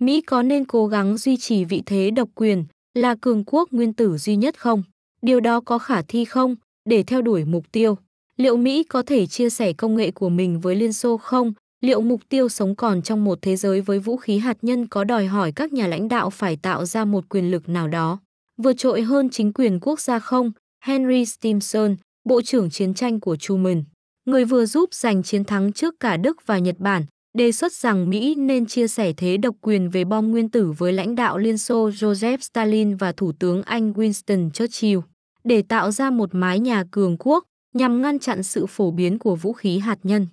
Mỹ 0.00 0.20
có 0.20 0.42
nên 0.42 0.64
cố 0.64 0.86
gắng 0.86 1.16
duy 1.16 1.36
trì 1.36 1.64
vị 1.64 1.82
thế 1.86 2.10
độc 2.10 2.28
quyền, 2.34 2.64
là 2.94 3.14
cường 3.20 3.44
quốc 3.44 3.72
nguyên 3.72 3.92
tử 3.92 4.16
duy 4.16 4.36
nhất 4.36 4.60
không? 4.60 4.82
Điều 5.22 5.40
đó 5.40 5.60
có 5.60 5.78
khả 5.78 6.02
thi 6.02 6.24
không? 6.24 6.56
Để 6.88 7.02
theo 7.02 7.22
đuổi 7.22 7.44
mục 7.44 7.64
tiêu, 7.72 7.98
liệu 8.36 8.56
Mỹ 8.56 8.82
có 8.84 9.02
thể 9.02 9.26
chia 9.26 9.50
sẻ 9.50 9.72
công 9.72 9.96
nghệ 9.96 10.10
của 10.10 10.28
mình 10.28 10.60
với 10.60 10.76
Liên 10.76 10.92
Xô 10.92 11.16
không? 11.16 11.52
Liệu 11.84 12.00
mục 12.00 12.20
tiêu 12.28 12.48
sống 12.48 12.74
còn 12.74 13.02
trong 13.02 13.24
một 13.24 13.38
thế 13.42 13.56
giới 13.56 13.80
với 13.80 13.98
vũ 13.98 14.16
khí 14.16 14.38
hạt 14.38 14.56
nhân 14.62 14.86
có 14.86 15.04
đòi 15.04 15.26
hỏi 15.26 15.52
các 15.52 15.72
nhà 15.72 15.86
lãnh 15.86 16.08
đạo 16.08 16.30
phải 16.30 16.56
tạo 16.56 16.84
ra 16.84 17.04
một 17.04 17.24
quyền 17.28 17.50
lực 17.50 17.68
nào 17.68 17.88
đó, 17.88 18.18
vượt 18.62 18.72
trội 18.72 19.02
hơn 19.02 19.30
chính 19.30 19.52
quyền 19.52 19.80
quốc 19.80 20.00
gia 20.00 20.18
không? 20.18 20.52
Henry 20.84 21.24
Stimson, 21.24 21.96
Bộ 22.24 22.42
trưởng 22.42 22.70
Chiến 22.70 22.94
tranh 22.94 23.20
của 23.20 23.36
Truman, 23.36 23.84
người 24.26 24.44
vừa 24.44 24.66
giúp 24.66 24.94
giành 24.94 25.22
chiến 25.22 25.44
thắng 25.44 25.72
trước 25.72 25.94
cả 26.00 26.16
Đức 26.16 26.46
và 26.46 26.58
Nhật 26.58 26.76
Bản, 26.78 27.04
đề 27.38 27.52
xuất 27.52 27.72
rằng 27.72 28.10
Mỹ 28.10 28.34
nên 28.34 28.66
chia 28.66 28.88
sẻ 28.88 29.12
thế 29.16 29.36
độc 29.36 29.54
quyền 29.60 29.90
về 29.90 30.04
bom 30.04 30.30
nguyên 30.30 30.48
tử 30.48 30.72
với 30.78 30.92
lãnh 30.92 31.14
đạo 31.14 31.38
Liên 31.38 31.58
Xô 31.58 31.88
Joseph 31.88 32.38
Stalin 32.40 32.96
và 32.96 33.12
Thủ 33.12 33.32
tướng 33.32 33.62
Anh 33.62 33.92
Winston 33.92 34.50
Churchill, 34.50 34.98
để 35.44 35.62
tạo 35.62 35.90
ra 35.90 36.10
một 36.10 36.28
mái 36.32 36.58
nhà 36.60 36.84
cường 36.90 37.16
quốc 37.18 37.44
nhằm 37.74 38.02
ngăn 38.02 38.18
chặn 38.18 38.42
sự 38.42 38.66
phổ 38.66 38.90
biến 38.90 39.18
của 39.18 39.36
vũ 39.36 39.52
khí 39.52 39.78
hạt 39.78 39.98
nhân. 40.02 40.26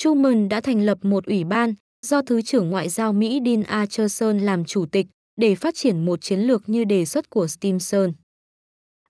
Truman 0.00 0.48
đã 0.48 0.60
thành 0.60 0.82
lập 0.82 0.98
một 1.02 1.26
ủy 1.26 1.44
ban 1.44 1.74
do 2.06 2.22
Thứ 2.22 2.42
trưởng 2.42 2.70
Ngoại 2.70 2.88
giao 2.88 3.12
Mỹ 3.12 3.40
Dean 3.44 3.62
Acheson 3.62 4.38
làm 4.38 4.64
chủ 4.64 4.86
tịch 4.86 5.06
để 5.36 5.54
phát 5.54 5.74
triển 5.74 6.04
một 6.04 6.20
chiến 6.20 6.40
lược 6.40 6.68
như 6.68 6.84
đề 6.84 7.04
xuất 7.04 7.30
của 7.30 7.46
Stimson. 7.46 8.12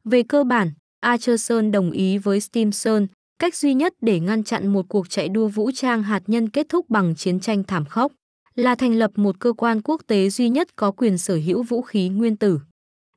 Về 0.04 0.22
cơ 0.22 0.44
bản, 0.44 0.70
Acheson 1.00 1.70
đồng 1.72 1.90
ý 1.90 2.18
với 2.18 2.40
Stimson 2.40 3.06
cách 3.38 3.56
duy 3.56 3.74
nhất 3.74 3.94
để 4.00 4.20
ngăn 4.20 4.44
chặn 4.44 4.66
một 4.66 4.86
cuộc 4.88 5.10
chạy 5.10 5.28
đua 5.28 5.48
vũ 5.48 5.70
trang 5.74 6.02
hạt 6.02 6.22
nhân 6.26 6.48
kết 6.48 6.66
thúc 6.68 6.90
bằng 6.90 7.14
chiến 7.16 7.40
tranh 7.40 7.64
thảm 7.64 7.84
khốc 7.84 8.12
là 8.54 8.74
thành 8.74 8.94
lập 8.94 9.10
một 9.14 9.36
cơ 9.38 9.52
quan 9.52 9.82
quốc 9.82 10.02
tế 10.06 10.30
duy 10.30 10.48
nhất 10.48 10.76
có 10.76 10.90
quyền 10.90 11.18
sở 11.18 11.34
hữu 11.44 11.62
vũ 11.62 11.82
khí 11.82 12.08
nguyên 12.08 12.36
tử. 12.36 12.60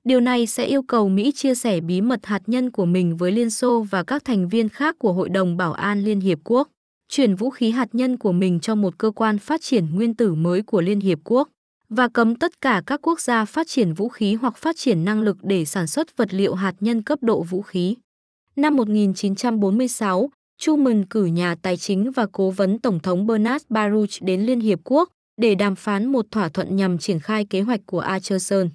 Điều 0.03 0.19
này 0.19 0.47
sẽ 0.47 0.65
yêu 0.65 0.81
cầu 0.83 1.09
Mỹ 1.09 1.31
chia 1.35 1.55
sẻ 1.55 1.81
bí 1.81 2.01
mật 2.01 2.25
hạt 2.25 2.41
nhân 2.47 2.71
của 2.71 2.85
mình 2.85 3.17
với 3.17 3.31
Liên 3.31 3.49
Xô 3.49 3.85
và 3.89 4.03
các 4.03 4.25
thành 4.25 4.49
viên 4.49 4.69
khác 4.69 4.95
của 4.99 5.13
Hội 5.13 5.29
đồng 5.29 5.57
Bảo 5.57 5.73
an 5.73 6.03
Liên 6.03 6.19
Hiệp 6.19 6.39
Quốc, 6.43 6.69
chuyển 7.15 7.36
vũ 7.36 7.50
khí 7.50 7.71
hạt 7.71 7.89
nhân 7.94 8.18
của 8.18 8.31
mình 8.31 8.60
cho 8.60 8.75
một 8.75 8.98
cơ 8.98 9.12
quan 9.12 9.39
phát 9.39 9.62
triển 9.62 9.95
nguyên 9.95 10.13
tử 10.13 10.33
mới 10.33 10.62
của 10.62 10.81
Liên 10.81 11.00
Hiệp 11.00 11.19
Quốc 11.24 11.50
và 11.89 12.07
cấm 12.07 12.36
tất 12.36 12.62
cả 12.62 12.83
các 12.86 13.00
quốc 13.04 13.19
gia 13.21 13.45
phát 13.45 13.68
triển 13.68 13.94
vũ 13.94 14.10
khí 14.10 14.33
hoặc 14.33 14.57
phát 14.57 14.75
triển 14.77 15.06
năng 15.06 15.21
lực 15.21 15.38
để 15.42 15.65
sản 15.65 15.88
xuất 15.88 16.18
vật 16.18 16.33
liệu 16.33 16.54
hạt 16.54 16.75
nhân 16.80 17.01
cấp 17.01 17.19
độ 17.21 17.44
vũ 17.44 17.62
khí. 17.62 17.95
Năm 18.56 18.75
1946, 18.75 20.30
Truman 20.57 21.06
cử 21.06 21.25
nhà 21.25 21.56
tài 21.62 21.77
chính 21.77 22.12
và 22.12 22.27
cố 22.31 22.50
vấn 22.50 22.80
Tổng 22.80 23.00
thống 23.00 23.27
Bernard 23.27 23.66
Baruch 23.69 24.09
đến 24.21 24.42
Liên 24.42 24.59
Hiệp 24.59 24.80
Quốc 24.83 25.09
để 25.42 25.56
đàm 25.56 25.75
phán 25.75 26.06
một 26.06 26.25
thỏa 26.31 26.50
thuận 26.50 26.75
nhằm 26.75 26.98
triển 26.98 27.19
khai 27.19 27.45
kế 27.45 27.62
hoạch 27.62 27.81
của 27.86 28.00
Acherson. 28.00 28.69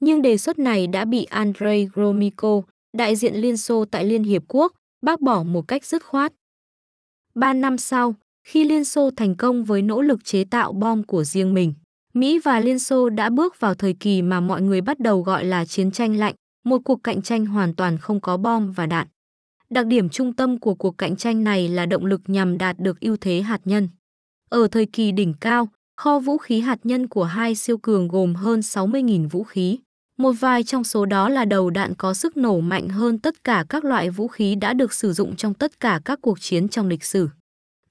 Nhưng 0.00 0.22
đề 0.22 0.36
xuất 0.38 0.58
này 0.58 0.86
đã 0.86 1.04
bị 1.04 1.24
Andrei 1.24 1.88
Gromyko, 1.94 2.62
đại 2.96 3.16
diện 3.16 3.34
Liên 3.34 3.56
Xô 3.56 3.84
tại 3.84 4.04
Liên 4.04 4.22
Hiệp 4.22 4.42
Quốc, 4.48 4.72
bác 5.02 5.20
bỏ 5.20 5.42
một 5.42 5.68
cách 5.68 5.84
dứt 5.84 6.04
khoát. 6.04 6.32
Ba 7.34 7.52
năm 7.52 7.78
sau, 7.78 8.14
khi 8.44 8.64
Liên 8.64 8.84
Xô 8.84 9.10
thành 9.16 9.34
công 9.34 9.64
với 9.64 9.82
nỗ 9.82 10.02
lực 10.02 10.24
chế 10.24 10.44
tạo 10.44 10.72
bom 10.72 11.02
của 11.02 11.24
riêng 11.24 11.54
mình, 11.54 11.74
Mỹ 12.14 12.38
và 12.38 12.60
Liên 12.60 12.78
Xô 12.78 13.08
đã 13.08 13.30
bước 13.30 13.60
vào 13.60 13.74
thời 13.74 13.92
kỳ 13.92 14.22
mà 14.22 14.40
mọi 14.40 14.62
người 14.62 14.80
bắt 14.80 15.00
đầu 15.00 15.22
gọi 15.22 15.44
là 15.44 15.64
chiến 15.64 15.90
tranh 15.90 16.16
lạnh, 16.16 16.34
một 16.64 16.78
cuộc 16.84 17.04
cạnh 17.04 17.22
tranh 17.22 17.46
hoàn 17.46 17.74
toàn 17.74 17.98
không 17.98 18.20
có 18.20 18.36
bom 18.36 18.72
và 18.72 18.86
đạn. 18.86 19.06
Đặc 19.70 19.86
điểm 19.86 20.08
trung 20.08 20.32
tâm 20.32 20.58
của 20.58 20.74
cuộc 20.74 20.98
cạnh 20.98 21.16
tranh 21.16 21.44
này 21.44 21.68
là 21.68 21.86
động 21.86 22.06
lực 22.06 22.20
nhằm 22.26 22.58
đạt 22.58 22.78
được 22.78 23.00
ưu 23.00 23.16
thế 23.16 23.42
hạt 23.42 23.60
nhân. 23.64 23.88
Ở 24.50 24.68
thời 24.68 24.86
kỳ 24.86 25.12
đỉnh 25.12 25.34
cao, 25.40 25.68
kho 25.96 26.18
vũ 26.18 26.38
khí 26.38 26.60
hạt 26.60 26.78
nhân 26.84 27.08
của 27.08 27.24
hai 27.24 27.54
siêu 27.54 27.78
cường 27.78 28.08
gồm 28.08 28.34
hơn 28.34 28.60
60.000 28.60 29.28
vũ 29.28 29.42
khí. 29.42 29.78
Một 30.22 30.32
vài 30.32 30.62
trong 30.62 30.84
số 30.84 31.06
đó 31.06 31.28
là 31.28 31.44
đầu 31.44 31.70
đạn 31.70 31.94
có 31.94 32.14
sức 32.14 32.36
nổ 32.36 32.60
mạnh 32.60 32.88
hơn 32.88 33.18
tất 33.18 33.44
cả 33.44 33.64
các 33.68 33.84
loại 33.84 34.10
vũ 34.10 34.28
khí 34.28 34.54
đã 34.54 34.74
được 34.74 34.92
sử 34.92 35.12
dụng 35.12 35.36
trong 35.36 35.54
tất 35.54 35.80
cả 35.80 36.00
các 36.04 36.18
cuộc 36.22 36.40
chiến 36.40 36.68
trong 36.68 36.88
lịch 36.88 37.04
sử. 37.04 37.28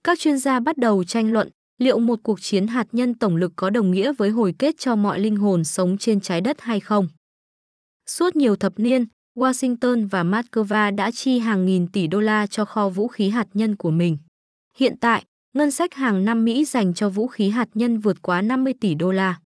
Các 0.04 0.20
chuyên 0.20 0.38
gia 0.38 0.60
bắt 0.60 0.78
đầu 0.78 1.04
tranh 1.04 1.32
luận 1.32 1.50
liệu 1.78 2.00
một 2.00 2.20
cuộc 2.24 2.42
chiến 2.42 2.68
hạt 2.68 2.88
nhân 2.92 3.14
tổng 3.14 3.36
lực 3.36 3.52
có 3.56 3.70
đồng 3.70 3.92
nghĩa 3.92 4.14
với 4.14 4.30
hồi 4.30 4.56
kết 4.60 4.76
cho 4.78 4.96
mọi 4.96 5.20
linh 5.20 5.36
hồn 5.36 5.64
sống 5.64 5.98
trên 5.98 6.22
trái 6.22 6.42
đất 6.42 6.62
hay 6.62 6.80
không. 6.80 7.08
Suốt 8.10 8.36
nhiều 8.36 8.56
thập 8.56 8.80
niên, 8.80 9.06
Washington 9.38 10.08
và 10.10 10.24
Moscow 10.24 10.96
đã 10.96 11.12
chi 11.12 11.40
hàng 11.40 11.66
nghìn 11.66 11.88
tỷ 11.88 12.08
đô 12.08 12.20
la 12.20 12.48
cho 12.48 12.66
kho 12.66 12.90
vũ 12.90 13.08
khí 13.08 13.30
hạt 13.30 13.48
nhân 13.54 13.76
của 13.76 13.92
mình. 13.92 14.18
Hiện 14.78 14.96
tại, 15.02 15.24
ngân 15.54 15.72
sách 15.72 15.94
hàng 15.94 16.26
năm 16.26 16.46
Mỹ 16.46 16.66
dành 16.66 16.94
cho 16.94 17.10
vũ 17.10 17.28
khí 17.28 17.50
hạt 17.50 17.70
nhân 17.74 18.00
vượt 18.00 18.22
quá 18.22 18.42
50 18.42 18.74
tỷ 18.82 18.96
đô 18.96 19.12
la. 19.12 19.40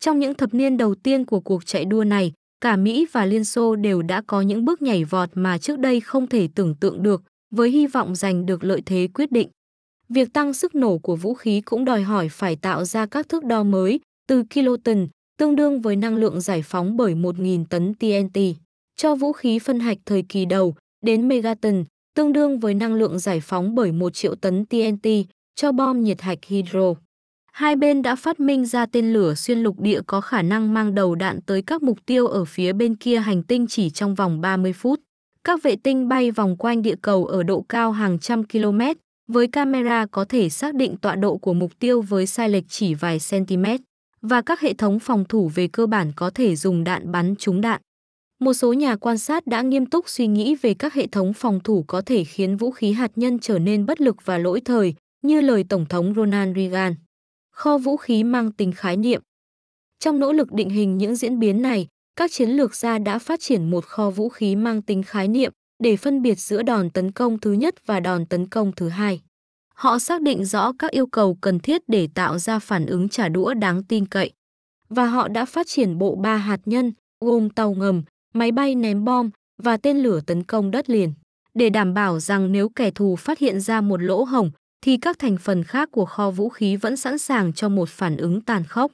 Trong 0.00 0.18
những 0.18 0.34
thập 0.34 0.54
niên 0.54 0.76
đầu 0.76 0.94
tiên 0.94 1.24
của 1.24 1.40
cuộc 1.40 1.66
chạy 1.66 1.84
đua 1.84 2.04
này, 2.04 2.32
cả 2.60 2.76
Mỹ 2.76 3.06
và 3.12 3.24
Liên 3.24 3.44
Xô 3.44 3.76
đều 3.76 4.02
đã 4.02 4.22
có 4.26 4.40
những 4.40 4.64
bước 4.64 4.82
nhảy 4.82 5.04
vọt 5.04 5.28
mà 5.34 5.58
trước 5.58 5.78
đây 5.78 6.00
không 6.00 6.26
thể 6.26 6.48
tưởng 6.54 6.74
tượng 6.74 7.02
được, 7.02 7.22
với 7.54 7.70
hy 7.70 7.86
vọng 7.86 8.14
giành 8.14 8.46
được 8.46 8.64
lợi 8.64 8.82
thế 8.86 9.08
quyết 9.14 9.32
định. 9.32 9.48
Việc 10.08 10.32
tăng 10.32 10.54
sức 10.54 10.74
nổ 10.74 10.98
của 10.98 11.16
vũ 11.16 11.34
khí 11.34 11.60
cũng 11.60 11.84
đòi 11.84 12.02
hỏi 12.02 12.28
phải 12.28 12.56
tạo 12.56 12.84
ra 12.84 13.06
các 13.06 13.28
thước 13.28 13.44
đo 13.44 13.62
mới, 13.62 14.00
từ 14.28 14.42
kiloton, 14.50 15.08
tương 15.38 15.56
đương 15.56 15.80
với 15.80 15.96
năng 15.96 16.16
lượng 16.16 16.40
giải 16.40 16.62
phóng 16.62 16.96
bởi 16.96 17.14
1.000 17.14 17.64
tấn 17.64 17.94
TNT, 17.94 18.38
cho 18.96 19.14
vũ 19.14 19.32
khí 19.32 19.58
phân 19.58 19.80
hạch 19.80 19.98
thời 20.06 20.22
kỳ 20.22 20.44
đầu, 20.44 20.74
đến 21.06 21.28
megaton, 21.28 21.84
tương 22.14 22.32
đương 22.32 22.58
với 22.58 22.74
năng 22.74 22.94
lượng 22.94 23.18
giải 23.18 23.40
phóng 23.40 23.74
bởi 23.74 23.92
1 23.92 24.14
triệu 24.14 24.34
tấn 24.34 24.66
TNT, 24.66 25.08
cho 25.54 25.72
bom 25.72 26.02
nhiệt 26.02 26.20
hạch 26.20 26.44
hydro. 26.44 26.94
Hai 27.56 27.76
bên 27.76 28.02
đã 28.02 28.16
phát 28.16 28.40
minh 28.40 28.66
ra 28.66 28.86
tên 28.86 29.12
lửa 29.12 29.34
xuyên 29.34 29.58
lục 29.58 29.80
địa 29.80 30.00
có 30.06 30.20
khả 30.20 30.42
năng 30.42 30.74
mang 30.74 30.94
đầu 30.94 31.14
đạn 31.14 31.40
tới 31.46 31.62
các 31.62 31.82
mục 31.82 31.98
tiêu 32.06 32.26
ở 32.26 32.44
phía 32.44 32.72
bên 32.72 32.96
kia 32.96 33.18
hành 33.18 33.42
tinh 33.42 33.66
chỉ 33.66 33.90
trong 33.90 34.14
vòng 34.14 34.40
30 34.40 34.72
phút. 34.72 35.00
Các 35.44 35.62
vệ 35.62 35.76
tinh 35.76 36.08
bay 36.08 36.30
vòng 36.30 36.56
quanh 36.56 36.82
địa 36.82 36.94
cầu 37.02 37.26
ở 37.26 37.42
độ 37.42 37.64
cao 37.68 37.92
hàng 37.92 38.18
trăm 38.18 38.48
km, 38.48 38.80
với 39.28 39.46
camera 39.46 40.06
có 40.06 40.24
thể 40.24 40.48
xác 40.48 40.74
định 40.74 40.96
tọa 40.96 41.14
độ 41.14 41.36
của 41.36 41.54
mục 41.54 41.72
tiêu 41.78 42.02
với 42.02 42.26
sai 42.26 42.48
lệch 42.48 42.64
chỉ 42.68 42.94
vài 42.94 43.18
cm 43.30 43.64
và 44.22 44.42
các 44.42 44.60
hệ 44.60 44.74
thống 44.74 44.98
phòng 44.98 45.24
thủ 45.28 45.50
về 45.54 45.68
cơ 45.68 45.86
bản 45.86 46.12
có 46.16 46.30
thể 46.30 46.56
dùng 46.56 46.84
đạn 46.84 47.12
bắn 47.12 47.36
trúng 47.36 47.60
đạn. 47.60 47.80
Một 48.40 48.52
số 48.52 48.72
nhà 48.72 48.96
quan 48.96 49.18
sát 49.18 49.46
đã 49.46 49.62
nghiêm 49.62 49.86
túc 49.86 50.08
suy 50.08 50.26
nghĩ 50.26 50.54
về 50.54 50.74
các 50.74 50.94
hệ 50.94 51.06
thống 51.06 51.32
phòng 51.32 51.60
thủ 51.64 51.84
có 51.86 52.00
thể 52.00 52.24
khiến 52.24 52.56
vũ 52.56 52.70
khí 52.70 52.92
hạt 52.92 53.10
nhân 53.16 53.38
trở 53.38 53.58
nên 53.58 53.86
bất 53.86 54.00
lực 54.00 54.16
và 54.24 54.38
lỗi 54.38 54.60
thời, 54.64 54.94
như 55.22 55.40
lời 55.40 55.64
Tổng 55.68 55.86
thống 55.86 56.14
Ronald 56.16 56.56
Reagan. 56.56 56.94
Kho 57.56 57.78
vũ 57.78 57.96
khí 57.96 58.24
mang 58.24 58.52
tính 58.52 58.72
khái 58.72 58.96
niệm 58.96 59.22
Trong 60.00 60.18
nỗ 60.18 60.32
lực 60.32 60.52
định 60.52 60.70
hình 60.70 60.98
những 60.98 61.16
diễn 61.16 61.38
biến 61.38 61.62
này, 61.62 61.86
các 62.16 62.32
chiến 62.32 62.50
lược 62.50 62.74
gia 62.74 62.98
đã 62.98 63.18
phát 63.18 63.40
triển 63.40 63.70
một 63.70 63.84
kho 63.84 64.10
vũ 64.10 64.28
khí 64.28 64.56
mang 64.56 64.82
tính 64.82 65.02
khái 65.02 65.28
niệm 65.28 65.52
để 65.82 65.96
phân 65.96 66.22
biệt 66.22 66.34
giữa 66.38 66.62
đòn 66.62 66.90
tấn 66.90 67.12
công 67.12 67.40
thứ 67.40 67.52
nhất 67.52 67.74
và 67.86 68.00
đòn 68.00 68.26
tấn 68.26 68.46
công 68.46 68.72
thứ 68.72 68.88
hai. 68.88 69.20
Họ 69.74 69.98
xác 69.98 70.22
định 70.22 70.44
rõ 70.44 70.72
các 70.78 70.90
yêu 70.90 71.06
cầu 71.06 71.38
cần 71.40 71.58
thiết 71.58 71.82
để 71.88 72.08
tạo 72.14 72.38
ra 72.38 72.58
phản 72.58 72.86
ứng 72.86 73.08
trả 73.08 73.28
đũa 73.28 73.54
đáng 73.54 73.84
tin 73.84 74.06
cậy. 74.06 74.32
Và 74.88 75.06
họ 75.06 75.28
đã 75.28 75.44
phát 75.44 75.66
triển 75.66 75.98
bộ 75.98 76.16
ba 76.16 76.36
hạt 76.36 76.60
nhân, 76.64 76.92
gồm 77.20 77.50
tàu 77.50 77.74
ngầm, 77.74 78.02
máy 78.34 78.52
bay 78.52 78.74
ném 78.74 79.04
bom 79.04 79.30
và 79.62 79.76
tên 79.76 79.98
lửa 79.98 80.20
tấn 80.26 80.42
công 80.42 80.70
đất 80.70 80.90
liền, 80.90 81.12
để 81.54 81.70
đảm 81.70 81.94
bảo 81.94 82.20
rằng 82.20 82.52
nếu 82.52 82.68
kẻ 82.68 82.90
thù 82.90 83.16
phát 83.16 83.38
hiện 83.38 83.60
ra 83.60 83.80
một 83.80 84.02
lỗ 84.02 84.24
hổng 84.24 84.50
thì 84.80 84.96
các 84.96 85.18
thành 85.18 85.36
phần 85.36 85.64
khác 85.64 85.88
của 85.92 86.04
kho 86.04 86.30
vũ 86.30 86.48
khí 86.48 86.76
vẫn 86.76 86.96
sẵn 86.96 87.18
sàng 87.18 87.52
cho 87.52 87.68
một 87.68 87.88
phản 87.88 88.16
ứng 88.16 88.40
tàn 88.40 88.64
khốc. 88.64 88.92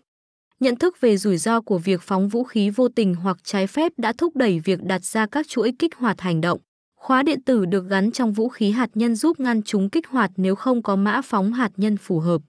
Nhận 0.61 0.77
thức 0.77 1.01
về 1.01 1.17
rủi 1.17 1.37
ro 1.37 1.61
của 1.61 1.79
việc 1.79 2.03
phóng 2.03 2.29
vũ 2.29 2.45
khí 2.45 2.71
vô 2.71 2.89
tình 2.89 3.15
hoặc 3.15 3.37
trái 3.45 3.67
phép 3.67 3.93
đã 3.97 4.13
thúc 4.19 4.37
đẩy 4.37 4.61
việc 4.61 4.83
đặt 4.83 5.05
ra 5.05 5.27
các 5.27 5.49
chuỗi 5.49 5.73
kích 5.79 5.95
hoạt 5.95 6.21
hành 6.21 6.41
động. 6.41 6.61
Khóa 7.01 7.23
điện 7.23 7.43
tử 7.43 7.65
được 7.65 7.89
gắn 7.89 8.13
trong 8.13 8.33
vũ 8.33 8.49
khí 8.49 8.71
hạt 8.71 8.91
nhân 8.95 9.15
giúp 9.15 9.41
ngăn 9.41 9.63
chúng 9.63 9.91
kích 9.91 10.07
hoạt 10.07 10.31
nếu 10.37 10.55
không 10.55 10.83
có 10.83 10.97
mã 10.97 11.21
phóng 11.25 11.53
hạt 11.53 11.71
nhân 11.77 11.97
phù 11.97 12.21
hợp. 12.21 12.43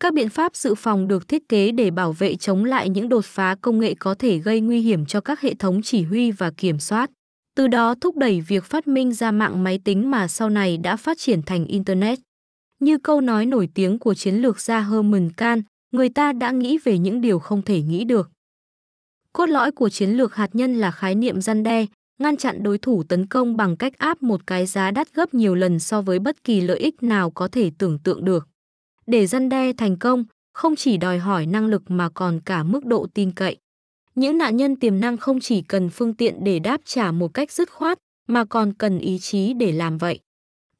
Các 0.00 0.14
biện 0.14 0.28
pháp 0.28 0.56
dự 0.56 0.74
phòng 0.74 1.08
được 1.08 1.28
thiết 1.28 1.48
kế 1.48 1.72
để 1.72 1.90
bảo 1.90 2.12
vệ 2.12 2.36
chống 2.36 2.64
lại 2.64 2.88
những 2.88 3.08
đột 3.08 3.24
phá 3.24 3.56
công 3.60 3.78
nghệ 3.78 3.94
có 3.94 4.14
thể 4.14 4.38
gây 4.38 4.60
nguy 4.60 4.80
hiểm 4.80 5.06
cho 5.06 5.20
các 5.20 5.40
hệ 5.40 5.54
thống 5.54 5.82
chỉ 5.82 6.02
huy 6.02 6.30
và 6.30 6.50
kiểm 6.56 6.78
soát. 6.78 7.10
Từ 7.54 7.66
đó 7.66 7.94
thúc 8.00 8.16
đẩy 8.16 8.40
việc 8.40 8.64
phát 8.64 8.88
minh 8.88 9.12
ra 9.12 9.30
mạng 9.30 9.64
máy 9.64 9.80
tính 9.84 10.10
mà 10.10 10.28
sau 10.28 10.50
này 10.50 10.76
đã 10.76 10.96
phát 10.96 11.18
triển 11.18 11.42
thành 11.42 11.66
Internet. 11.66 12.18
Như 12.80 12.98
câu 12.98 13.20
nói 13.20 13.46
nổi 13.46 13.68
tiếng 13.74 13.98
của 13.98 14.14
chiến 14.14 14.34
lược 14.34 14.60
gia 14.60 14.80
Herman 14.80 15.30
Kahn, 15.32 15.62
người 15.92 16.08
ta 16.08 16.32
đã 16.32 16.50
nghĩ 16.50 16.78
về 16.84 16.98
những 16.98 17.20
điều 17.20 17.38
không 17.38 17.62
thể 17.62 17.82
nghĩ 17.82 18.04
được. 18.04 18.30
Cốt 19.32 19.46
lõi 19.46 19.72
của 19.72 19.88
chiến 19.88 20.10
lược 20.10 20.34
hạt 20.34 20.50
nhân 20.52 20.74
là 20.74 20.90
khái 20.90 21.14
niệm 21.14 21.40
răn 21.40 21.62
đe, 21.62 21.86
ngăn 22.18 22.36
chặn 22.36 22.62
đối 22.62 22.78
thủ 22.78 23.02
tấn 23.02 23.26
công 23.26 23.56
bằng 23.56 23.76
cách 23.76 23.98
áp 23.98 24.22
một 24.22 24.46
cái 24.46 24.66
giá 24.66 24.90
đắt 24.90 25.14
gấp 25.14 25.34
nhiều 25.34 25.54
lần 25.54 25.78
so 25.78 26.02
với 26.02 26.18
bất 26.18 26.44
kỳ 26.44 26.60
lợi 26.60 26.78
ích 26.78 27.02
nào 27.02 27.30
có 27.30 27.48
thể 27.48 27.70
tưởng 27.78 27.98
tượng 27.98 28.24
được. 28.24 28.48
Để 29.06 29.26
răn 29.26 29.48
đe 29.48 29.72
thành 29.72 29.96
công, 29.98 30.24
không 30.52 30.76
chỉ 30.76 30.96
đòi 30.96 31.18
hỏi 31.18 31.46
năng 31.46 31.66
lực 31.66 31.82
mà 31.90 32.08
còn 32.08 32.40
cả 32.40 32.62
mức 32.62 32.86
độ 32.86 33.06
tin 33.14 33.32
cậy. 33.32 33.56
Những 34.14 34.38
nạn 34.38 34.56
nhân 34.56 34.76
tiềm 34.76 35.00
năng 35.00 35.16
không 35.16 35.40
chỉ 35.40 35.62
cần 35.62 35.90
phương 35.90 36.14
tiện 36.14 36.44
để 36.44 36.58
đáp 36.58 36.80
trả 36.84 37.12
một 37.12 37.34
cách 37.34 37.52
dứt 37.52 37.70
khoát, 37.72 37.98
mà 38.28 38.44
còn 38.44 38.72
cần 38.72 38.98
ý 38.98 39.18
chí 39.18 39.52
để 39.52 39.72
làm 39.72 39.98
vậy. 39.98 40.20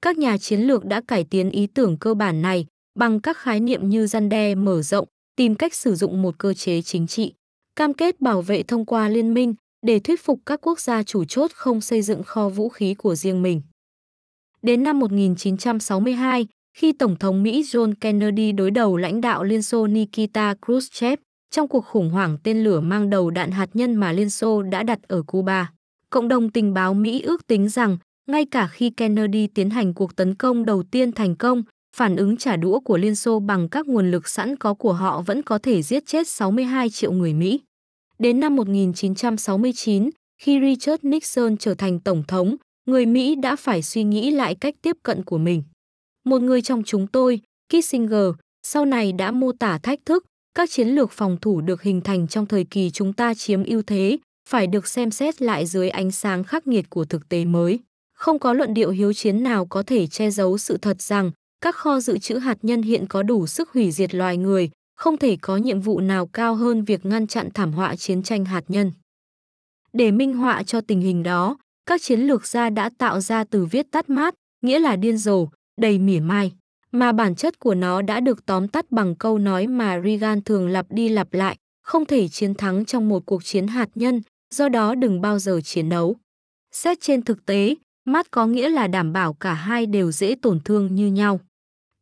Các 0.02 0.18
nhà 0.18 0.38
chiến 0.38 0.60
lược 0.60 0.84
đã 0.84 1.00
cải 1.08 1.24
tiến 1.24 1.50
ý 1.50 1.66
tưởng 1.66 1.96
cơ 1.98 2.14
bản 2.14 2.42
này 2.42 2.66
bằng 2.98 3.20
các 3.20 3.36
khái 3.36 3.60
niệm 3.60 3.88
như 3.88 4.06
răn 4.06 4.28
đe 4.28 4.54
mở 4.54 4.82
rộng, 4.82 5.08
tìm 5.36 5.54
cách 5.54 5.74
sử 5.74 5.94
dụng 5.94 6.22
một 6.22 6.38
cơ 6.38 6.54
chế 6.54 6.82
chính 6.82 7.06
trị, 7.06 7.34
cam 7.76 7.94
kết 7.94 8.20
bảo 8.20 8.42
vệ 8.42 8.62
thông 8.62 8.86
qua 8.86 9.08
liên 9.08 9.34
minh 9.34 9.54
để 9.86 9.98
thuyết 9.98 10.20
phục 10.24 10.40
các 10.46 10.60
quốc 10.62 10.80
gia 10.80 11.02
chủ 11.02 11.24
chốt 11.24 11.50
không 11.54 11.80
xây 11.80 12.02
dựng 12.02 12.22
kho 12.22 12.48
vũ 12.48 12.68
khí 12.68 12.94
của 12.94 13.14
riêng 13.14 13.42
mình. 13.42 13.62
Đến 14.62 14.82
năm 14.82 14.98
1962, 14.98 16.46
khi 16.76 16.92
Tổng 16.92 17.16
thống 17.16 17.42
Mỹ 17.42 17.62
John 17.62 17.94
Kennedy 18.00 18.52
đối 18.52 18.70
đầu 18.70 18.96
lãnh 18.96 19.20
đạo 19.20 19.44
Liên 19.44 19.62
Xô 19.62 19.86
Nikita 19.86 20.54
Khrushchev 20.62 21.18
trong 21.50 21.68
cuộc 21.68 21.84
khủng 21.86 22.10
hoảng 22.10 22.38
tên 22.42 22.64
lửa 22.64 22.80
mang 22.80 23.10
đầu 23.10 23.30
đạn 23.30 23.50
hạt 23.50 23.70
nhân 23.74 23.94
mà 23.94 24.12
Liên 24.12 24.30
Xô 24.30 24.62
đã 24.62 24.82
đặt 24.82 24.98
ở 25.08 25.22
Cuba. 25.22 25.72
Cộng 26.10 26.28
đồng 26.28 26.50
tình 26.50 26.74
báo 26.74 26.94
Mỹ 26.94 27.22
ước 27.22 27.46
tính 27.46 27.68
rằng, 27.68 27.98
ngay 28.26 28.46
cả 28.46 28.66
khi 28.66 28.90
Kennedy 28.90 29.46
tiến 29.46 29.70
hành 29.70 29.94
cuộc 29.94 30.16
tấn 30.16 30.34
công 30.34 30.64
đầu 30.64 30.82
tiên 30.82 31.12
thành 31.12 31.36
công, 31.36 31.62
phản 31.96 32.16
ứng 32.16 32.36
trả 32.36 32.56
đũa 32.56 32.80
của 32.80 32.96
Liên 32.96 33.16
Xô 33.16 33.40
bằng 33.40 33.68
các 33.68 33.86
nguồn 33.86 34.10
lực 34.10 34.28
sẵn 34.28 34.56
có 34.56 34.74
của 34.74 34.92
họ 34.92 35.22
vẫn 35.22 35.42
có 35.42 35.58
thể 35.58 35.82
giết 35.82 36.06
chết 36.06 36.28
62 36.28 36.90
triệu 36.90 37.12
người 37.12 37.34
Mỹ. 37.34 37.60
Đến 38.18 38.40
năm 38.40 38.56
1969, 38.56 40.10
khi 40.42 40.60
Richard 40.60 41.04
Nixon 41.04 41.56
trở 41.56 41.74
thành 41.74 42.00
tổng 42.00 42.22
thống, 42.28 42.56
người 42.86 43.06
Mỹ 43.06 43.34
đã 43.34 43.56
phải 43.56 43.82
suy 43.82 44.04
nghĩ 44.04 44.30
lại 44.30 44.54
cách 44.54 44.74
tiếp 44.82 44.96
cận 45.02 45.22
của 45.22 45.38
mình. 45.38 45.62
Một 46.24 46.42
người 46.42 46.62
trong 46.62 46.82
chúng 46.82 47.06
tôi, 47.06 47.40
Kissinger, 47.72 48.30
sau 48.66 48.84
này 48.84 49.12
đã 49.12 49.30
mô 49.30 49.52
tả 49.52 49.78
thách 49.78 49.98
thức, 50.04 50.24
các 50.54 50.70
chiến 50.70 50.88
lược 50.88 51.10
phòng 51.10 51.36
thủ 51.40 51.60
được 51.60 51.82
hình 51.82 52.00
thành 52.00 52.28
trong 52.28 52.46
thời 52.46 52.64
kỳ 52.64 52.90
chúng 52.90 53.12
ta 53.12 53.34
chiếm 53.34 53.64
ưu 53.64 53.82
thế, 53.82 54.18
phải 54.48 54.66
được 54.66 54.86
xem 54.86 55.10
xét 55.10 55.42
lại 55.42 55.66
dưới 55.66 55.90
ánh 55.90 56.10
sáng 56.10 56.44
khắc 56.44 56.66
nghiệt 56.66 56.90
của 56.90 57.04
thực 57.04 57.28
tế 57.28 57.44
mới. 57.44 57.78
Không 58.16 58.38
có 58.38 58.52
luận 58.52 58.74
điệu 58.74 58.90
hiếu 58.90 59.12
chiến 59.12 59.42
nào 59.42 59.66
có 59.66 59.82
thể 59.82 60.06
che 60.06 60.30
giấu 60.30 60.58
sự 60.58 60.76
thật 60.76 61.02
rằng 61.02 61.30
các 61.60 61.74
kho 61.74 62.00
dự 62.00 62.18
trữ 62.18 62.38
hạt 62.38 62.58
nhân 62.62 62.82
hiện 62.82 63.06
có 63.06 63.22
đủ 63.22 63.46
sức 63.46 63.70
hủy 63.70 63.90
diệt 63.90 64.14
loài 64.14 64.36
người, 64.36 64.70
không 64.96 65.16
thể 65.16 65.36
có 65.40 65.56
nhiệm 65.56 65.80
vụ 65.80 66.00
nào 66.00 66.26
cao 66.26 66.54
hơn 66.54 66.84
việc 66.84 67.06
ngăn 67.06 67.26
chặn 67.26 67.48
thảm 67.54 67.72
họa 67.72 67.96
chiến 67.96 68.22
tranh 68.22 68.44
hạt 68.44 68.64
nhân. 68.68 68.92
Để 69.92 70.10
minh 70.10 70.34
họa 70.36 70.62
cho 70.62 70.80
tình 70.80 71.00
hình 71.00 71.22
đó, 71.22 71.56
các 71.86 72.02
chiến 72.02 72.20
lược 72.20 72.46
gia 72.46 72.70
đã 72.70 72.90
tạo 72.98 73.20
ra 73.20 73.44
từ 73.44 73.64
viết 73.64 73.86
tắt 73.90 74.10
mát, 74.10 74.34
nghĩa 74.62 74.78
là 74.78 74.96
điên 74.96 75.18
rồ, 75.18 75.48
đầy 75.80 75.98
mỉa 75.98 76.20
mai, 76.20 76.52
mà 76.92 77.12
bản 77.12 77.34
chất 77.34 77.58
của 77.58 77.74
nó 77.74 78.02
đã 78.02 78.20
được 78.20 78.46
tóm 78.46 78.68
tắt 78.68 78.92
bằng 78.92 79.14
câu 79.14 79.38
nói 79.38 79.66
mà 79.66 80.00
Reagan 80.04 80.42
thường 80.42 80.68
lặp 80.68 80.86
đi 80.90 81.08
lặp 81.08 81.34
lại, 81.34 81.56
không 81.82 82.06
thể 82.06 82.28
chiến 82.28 82.54
thắng 82.54 82.84
trong 82.84 83.08
một 83.08 83.26
cuộc 83.26 83.44
chiến 83.44 83.66
hạt 83.66 83.88
nhân, 83.94 84.20
do 84.54 84.68
đó 84.68 84.94
đừng 84.94 85.20
bao 85.20 85.38
giờ 85.38 85.60
chiến 85.64 85.88
đấu. 85.88 86.16
Xét 86.72 87.00
trên 87.00 87.22
thực 87.22 87.46
tế, 87.46 87.74
mát 88.06 88.30
có 88.30 88.46
nghĩa 88.46 88.68
là 88.68 88.86
đảm 88.86 89.12
bảo 89.12 89.32
cả 89.32 89.54
hai 89.54 89.86
đều 89.86 90.12
dễ 90.12 90.34
tổn 90.42 90.60
thương 90.60 90.94
như 90.94 91.06
nhau. 91.06 91.40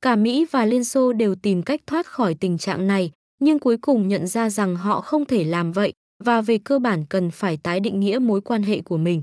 Cả 0.00 0.16
Mỹ 0.16 0.46
và 0.50 0.64
Liên 0.64 0.84
Xô 0.84 1.12
đều 1.12 1.34
tìm 1.34 1.62
cách 1.62 1.80
thoát 1.86 2.06
khỏi 2.06 2.34
tình 2.34 2.58
trạng 2.58 2.86
này, 2.86 3.10
nhưng 3.40 3.58
cuối 3.58 3.76
cùng 3.76 4.08
nhận 4.08 4.26
ra 4.26 4.50
rằng 4.50 4.76
họ 4.76 5.00
không 5.00 5.24
thể 5.24 5.44
làm 5.44 5.72
vậy 5.72 5.92
và 6.24 6.40
về 6.40 6.58
cơ 6.58 6.78
bản 6.78 7.04
cần 7.06 7.30
phải 7.30 7.56
tái 7.56 7.80
định 7.80 8.00
nghĩa 8.00 8.18
mối 8.18 8.40
quan 8.40 8.62
hệ 8.62 8.80
của 8.80 8.96
mình. 8.96 9.22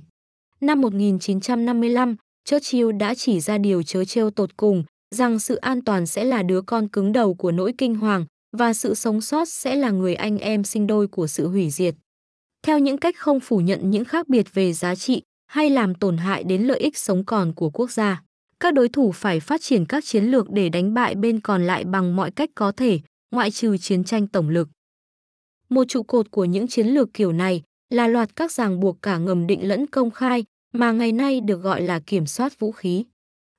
Năm 0.61 0.81
1955, 0.81 2.15
Churchill 2.45 2.91
đã 2.91 3.15
chỉ 3.15 3.39
ra 3.39 3.57
điều 3.57 3.83
chớ 3.83 4.05
trêu 4.05 4.29
tột 4.29 4.57
cùng, 4.57 4.83
rằng 5.15 5.39
sự 5.39 5.55
an 5.55 5.81
toàn 5.81 6.05
sẽ 6.05 6.23
là 6.23 6.43
đứa 6.43 6.61
con 6.61 6.87
cứng 6.87 7.11
đầu 7.11 7.33
của 7.33 7.51
nỗi 7.51 7.73
kinh 7.77 7.95
hoàng 7.95 8.25
và 8.57 8.73
sự 8.73 8.95
sống 8.95 9.21
sót 9.21 9.49
sẽ 9.49 9.75
là 9.75 9.89
người 9.89 10.15
anh 10.15 10.37
em 10.37 10.63
sinh 10.63 10.87
đôi 10.87 11.07
của 11.07 11.27
sự 11.27 11.47
hủy 11.47 11.69
diệt. 11.69 11.95
Theo 12.63 12.79
những 12.79 12.97
cách 12.97 13.15
không 13.17 13.39
phủ 13.39 13.59
nhận 13.59 13.89
những 13.89 14.05
khác 14.05 14.29
biệt 14.29 14.53
về 14.53 14.73
giá 14.73 14.95
trị 14.95 15.21
hay 15.51 15.69
làm 15.69 15.95
tổn 15.95 16.17
hại 16.17 16.43
đến 16.43 16.61
lợi 16.61 16.79
ích 16.79 16.97
sống 16.97 17.25
còn 17.25 17.53
của 17.53 17.69
quốc 17.69 17.91
gia 17.91 18.23
các 18.61 18.73
đối 18.73 18.89
thủ 18.89 19.11
phải 19.11 19.39
phát 19.39 19.61
triển 19.61 19.85
các 19.85 20.05
chiến 20.05 20.23
lược 20.23 20.49
để 20.49 20.69
đánh 20.69 20.93
bại 20.93 21.15
bên 21.15 21.39
còn 21.39 21.63
lại 21.63 21.83
bằng 21.83 22.15
mọi 22.15 22.31
cách 22.31 22.49
có 22.55 22.71
thể, 22.71 22.99
ngoại 23.31 23.51
trừ 23.51 23.77
chiến 23.77 24.03
tranh 24.03 24.27
tổng 24.27 24.49
lực. 24.49 24.69
Một 25.69 25.83
trụ 25.87 26.03
cột 26.03 26.31
của 26.31 26.45
những 26.45 26.67
chiến 26.67 26.87
lược 26.87 27.13
kiểu 27.13 27.31
này 27.31 27.61
là 27.89 28.07
loạt 28.07 28.35
các 28.35 28.51
ràng 28.51 28.79
buộc 28.79 29.01
cả 29.01 29.17
ngầm 29.17 29.47
định 29.47 29.67
lẫn 29.67 29.87
công 29.87 30.11
khai 30.11 30.45
mà 30.73 30.91
ngày 30.91 31.11
nay 31.11 31.41
được 31.41 31.57
gọi 31.57 31.81
là 31.81 31.99
kiểm 31.99 32.25
soát 32.25 32.59
vũ 32.59 32.71
khí. 32.71 33.05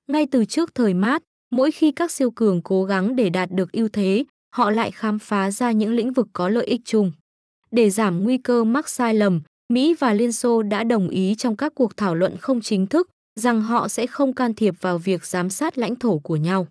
Ngay 0.09 0.27
từ 0.27 0.45
trước 0.45 0.75
thời 0.75 0.95
mát, 0.95 1.23
mỗi 1.51 1.71
khi 1.71 1.93
các 1.93 2.11
siêu 2.11 2.31
cường 2.31 2.63
cố 2.63 2.85
gắng 2.85 3.17
để 3.17 3.31
đạt 3.31 3.51
được 3.51 3.73
ưu 3.73 3.89
thế, 3.89 4.25
họ 4.55 4.71
lại 4.71 4.91
khám 4.91 5.19
phá 5.19 5.51
ra 5.51 5.73
những 5.73 5.93
lĩnh 5.93 6.13
vực 6.13 6.29
có 6.33 6.49
lợi 6.49 6.67
ích 6.67 6.81
chung. 6.85 7.13
Để 7.71 7.91
giảm 7.91 8.25
nguy 8.25 8.39
cơ 8.39 8.65
mắc 8.65 8.89
sai 8.89 9.15
lầm, 9.15 9.41
Mỹ 9.73 9.95
và 9.99 10.13
Liên 10.13 10.33
Xô 10.33 10.63
đã 10.63 10.85
đồng 10.85 11.09
ý 11.09 11.35
trong 11.35 11.57
các 11.57 11.73
cuộc 11.75 11.97
thảo 11.97 12.15
luận 12.15 12.37
không 12.37 12.61
chính 12.61 12.87
thức 12.87 13.11
rằng 13.41 13.63
họ 13.63 13.89
sẽ 13.89 14.07
không 14.07 14.33
can 14.33 14.55
thiệp 14.55 14.75
vào 14.81 14.99
việc 14.99 15.27
giám 15.27 15.51
sát 15.51 15.79
lãnh 15.79 15.97
thổ 15.97 16.19
của 16.19 16.37
nhau. 16.37 16.67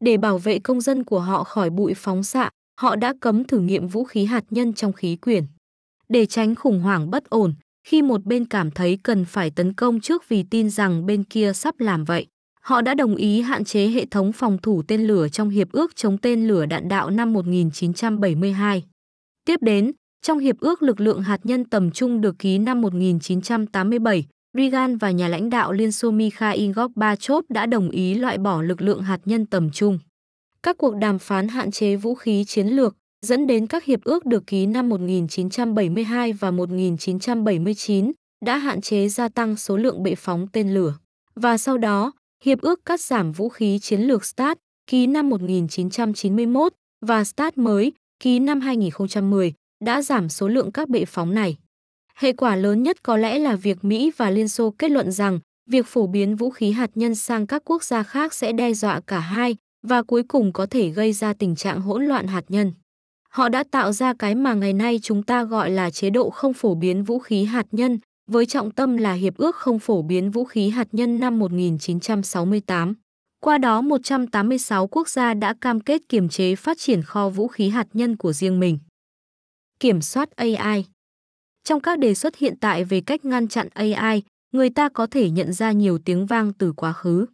Để 0.00 0.16
bảo 0.16 0.38
vệ 0.38 0.58
công 0.58 0.80
dân 0.80 1.04
của 1.04 1.20
họ 1.20 1.44
khỏi 1.44 1.70
bụi 1.70 1.94
phóng 1.94 2.22
xạ, 2.22 2.50
họ 2.80 2.96
đã 2.96 3.14
cấm 3.20 3.44
thử 3.44 3.58
nghiệm 3.58 3.88
vũ 3.88 4.04
khí 4.04 4.24
hạt 4.24 4.44
nhân 4.50 4.72
trong 4.72 4.92
khí 4.92 5.16
quyển. 5.16 5.44
Để 6.08 6.26
tránh 6.26 6.54
khủng 6.54 6.80
hoảng 6.80 7.10
bất 7.10 7.30
ổn, 7.30 7.54
khi 7.88 8.02
một 8.02 8.24
bên 8.24 8.44
cảm 8.44 8.70
thấy 8.70 8.98
cần 9.02 9.24
phải 9.24 9.50
tấn 9.50 9.72
công 9.72 10.00
trước 10.00 10.28
vì 10.28 10.42
tin 10.42 10.70
rằng 10.70 11.06
bên 11.06 11.24
kia 11.24 11.52
sắp 11.52 11.80
làm 11.80 12.04
vậy, 12.04 12.26
họ 12.60 12.82
đã 12.82 12.94
đồng 12.94 13.16
ý 13.16 13.40
hạn 13.40 13.64
chế 13.64 13.86
hệ 13.86 14.06
thống 14.06 14.32
phòng 14.32 14.58
thủ 14.62 14.82
tên 14.88 15.06
lửa 15.06 15.28
trong 15.28 15.48
Hiệp 15.48 15.72
ước 15.72 15.96
chống 15.96 16.18
tên 16.18 16.48
lửa 16.48 16.66
đạn 16.66 16.88
đạo 16.88 17.10
năm 17.10 17.32
1972. 17.32 18.84
Tiếp 19.44 19.62
đến, 19.62 19.92
trong 20.22 20.38
Hiệp 20.38 20.60
ước 20.60 20.82
lực 20.82 21.00
lượng 21.00 21.22
hạt 21.22 21.40
nhân 21.44 21.64
tầm 21.64 21.90
trung 21.90 22.20
được 22.20 22.38
ký 22.38 22.58
năm 22.58 22.80
1987, 22.80 24.24
Reagan 24.54 24.96
và 24.96 25.10
nhà 25.10 25.28
lãnh 25.28 25.50
đạo 25.50 25.72
Liên 25.72 25.92
Xô 25.92 26.10
Mikhail 26.10 26.70
Gorbachev 26.72 27.44
đã 27.48 27.66
đồng 27.66 27.90
ý 27.90 28.14
loại 28.14 28.38
bỏ 28.38 28.62
lực 28.62 28.82
lượng 28.82 29.02
hạt 29.02 29.20
nhân 29.24 29.46
tầm 29.46 29.70
trung. 29.70 29.98
Các 30.62 30.78
cuộc 30.78 30.96
đàm 30.96 31.18
phán 31.18 31.48
hạn 31.48 31.70
chế 31.70 31.96
vũ 31.96 32.14
khí 32.14 32.44
chiến 32.44 32.66
lược 32.66 32.96
dẫn 33.26 33.46
đến 33.46 33.66
các 33.66 33.84
hiệp 33.84 34.04
ước 34.04 34.26
được 34.26 34.46
ký 34.46 34.66
năm 34.66 34.88
1972 34.88 36.32
và 36.32 36.50
1979 36.50 38.12
đã 38.44 38.56
hạn 38.56 38.80
chế 38.80 39.08
gia 39.08 39.28
tăng 39.28 39.56
số 39.56 39.76
lượng 39.76 40.02
bệ 40.02 40.14
phóng 40.14 40.46
tên 40.52 40.74
lửa. 40.74 40.94
Và 41.34 41.58
sau 41.58 41.78
đó, 41.78 42.12
hiệp 42.44 42.60
ước 42.60 42.84
cắt 42.84 43.00
giảm 43.00 43.32
vũ 43.32 43.48
khí 43.48 43.78
chiến 43.78 44.00
lược 44.00 44.24
START 44.24 44.58
ký 44.86 45.06
năm 45.06 45.28
1991 45.28 46.72
và 47.06 47.24
START 47.24 47.58
mới 47.58 47.92
ký 48.20 48.38
năm 48.38 48.60
2010 48.60 49.52
đã 49.84 50.02
giảm 50.02 50.28
số 50.28 50.48
lượng 50.48 50.72
các 50.72 50.88
bệ 50.88 51.04
phóng 51.04 51.34
này. 51.34 51.56
Hệ 52.14 52.32
quả 52.32 52.56
lớn 52.56 52.82
nhất 52.82 53.02
có 53.02 53.16
lẽ 53.16 53.38
là 53.38 53.56
việc 53.56 53.84
Mỹ 53.84 54.12
và 54.16 54.30
Liên 54.30 54.48
Xô 54.48 54.74
kết 54.78 54.90
luận 54.90 55.12
rằng 55.12 55.40
việc 55.70 55.86
phổ 55.86 56.06
biến 56.06 56.36
vũ 56.36 56.50
khí 56.50 56.70
hạt 56.70 56.90
nhân 56.94 57.14
sang 57.14 57.46
các 57.46 57.62
quốc 57.64 57.84
gia 57.84 58.02
khác 58.02 58.34
sẽ 58.34 58.52
đe 58.52 58.72
dọa 58.72 59.00
cả 59.06 59.18
hai 59.18 59.56
và 59.86 60.02
cuối 60.02 60.22
cùng 60.22 60.52
có 60.52 60.66
thể 60.66 60.88
gây 60.88 61.12
ra 61.12 61.32
tình 61.32 61.56
trạng 61.56 61.80
hỗn 61.80 62.04
loạn 62.04 62.26
hạt 62.26 62.44
nhân. 62.48 62.72
Họ 63.28 63.48
đã 63.48 63.64
tạo 63.70 63.92
ra 63.92 64.14
cái 64.18 64.34
mà 64.34 64.54
ngày 64.54 64.72
nay 64.72 64.98
chúng 65.02 65.22
ta 65.22 65.44
gọi 65.44 65.70
là 65.70 65.90
chế 65.90 66.10
độ 66.10 66.30
không 66.30 66.54
phổ 66.54 66.74
biến 66.74 67.04
vũ 67.04 67.18
khí 67.18 67.44
hạt 67.44 67.66
nhân, 67.72 67.98
với 68.30 68.46
trọng 68.46 68.70
tâm 68.70 68.96
là 68.96 69.12
Hiệp 69.12 69.36
ước 69.36 69.56
không 69.56 69.78
phổ 69.78 70.02
biến 70.02 70.30
vũ 70.30 70.44
khí 70.44 70.68
hạt 70.68 70.88
nhân 70.92 71.20
năm 71.20 71.38
1968. 71.38 72.94
Qua 73.40 73.58
đó 73.58 73.80
186 73.80 74.86
quốc 74.86 75.08
gia 75.08 75.34
đã 75.34 75.54
cam 75.60 75.80
kết 75.80 76.02
kiềm 76.08 76.28
chế 76.28 76.54
phát 76.54 76.78
triển 76.78 77.02
kho 77.02 77.28
vũ 77.28 77.48
khí 77.48 77.68
hạt 77.68 77.86
nhân 77.92 78.16
của 78.16 78.32
riêng 78.32 78.60
mình. 78.60 78.78
Kiểm 79.80 80.02
soát 80.02 80.36
AI 80.36 80.84
Trong 81.64 81.80
các 81.80 81.98
đề 81.98 82.14
xuất 82.14 82.36
hiện 82.36 82.54
tại 82.60 82.84
về 82.84 83.00
cách 83.00 83.24
ngăn 83.24 83.48
chặn 83.48 83.68
AI, 83.74 84.22
người 84.52 84.70
ta 84.70 84.88
có 84.88 85.06
thể 85.06 85.30
nhận 85.30 85.52
ra 85.52 85.72
nhiều 85.72 85.98
tiếng 85.98 86.26
vang 86.26 86.52
từ 86.52 86.72
quá 86.72 86.92
khứ. 86.92 87.26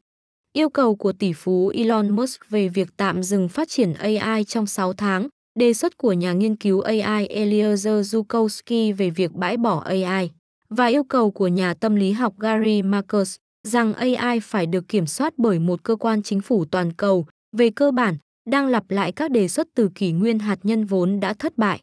Yêu 0.52 0.68
cầu 0.70 0.96
của 0.96 1.12
tỷ 1.12 1.32
phú 1.32 1.68
Elon 1.74 2.10
Musk 2.16 2.50
về 2.50 2.68
việc 2.68 2.88
tạm 2.96 3.22
dừng 3.22 3.48
phát 3.48 3.68
triển 3.68 3.92
AI 3.92 4.44
trong 4.44 4.66
6 4.66 4.92
tháng, 4.92 5.28
đề 5.58 5.74
xuất 5.74 5.96
của 5.96 6.12
nhà 6.12 6.32
nghiên 6.32 6.56
cứu 6.56 6.80
AI 6.80 7.28
Eliezer 7.28 8.00
Zukowski 8.00 8.94
về 8.94 9.10
việc 9.10 9.32
bãi 9.32 9.56
bỏ 9.56 9.78
AI 9.78 10.30
và 10.68 10.86
yêu 10.86 11.04
cầu 11.04 11.30
của 11.30 11.48
nhà 11.48 11.74
tâm 11.74 11.94
lý 11.96 12.12
học 12.12 12.34
Gary 12.38 12.82
Marcus 12.82 13.36
rằng 13.68 13.94
AI 13.94 14.40
phải 14.40 14.66
được 14.66 14.88
kiểm 14.88 15.06
soát 15.06 15.34
bởi 15.36 15.58
một 15.58 15.82
cơ 15.82 15.96
quan 15.96 16.22
chính 16.22 16.40
phủ 16.40 16.64
toàn 16.64 16.92
cầu, 16.92 17.26
về 17.56 17.70
cơ 17.70 17.90
bản, 17.90 18.16
đang 18.50 18.66
lặp 18.66 18.90
lại 18.90 19.12
các 19.12 19.30
đề 19.30 19.48
xuất 19.48 19.68
từ 19.74 19.88
kỷ 19.94 20.12
nguyên 20.12 20.38
hạt 20.38 20.58
nhân 20.62 20.84
vốn 20.84 21.20
đã 21.20 21.34
thất 21.34 21.58
bại. 21.58 21.82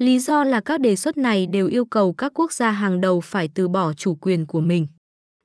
Lý 0.00 0.18
do 0.18 0.44
là 0.44 0.60
các 0.60 0.80
đề 0.80 0.96
xuất 0.96 1.18
này 1.18 1.46
đều 1.46 1.66
yêu 1.68 1.84
cầu 1.84 2.12
các 2.12 2.32
quốc 2.34 2.52
gia 2.52 2.70
hàng 2.70 3.00
đầu 3.00 3.20
phải 3.20 3.48
từ 3.54 3.68
bỏ 3.68 3.92
chủ 3.92 4.14
quyền 4.14 4.46
của 4.46 4.60
mình. 4.60 4.86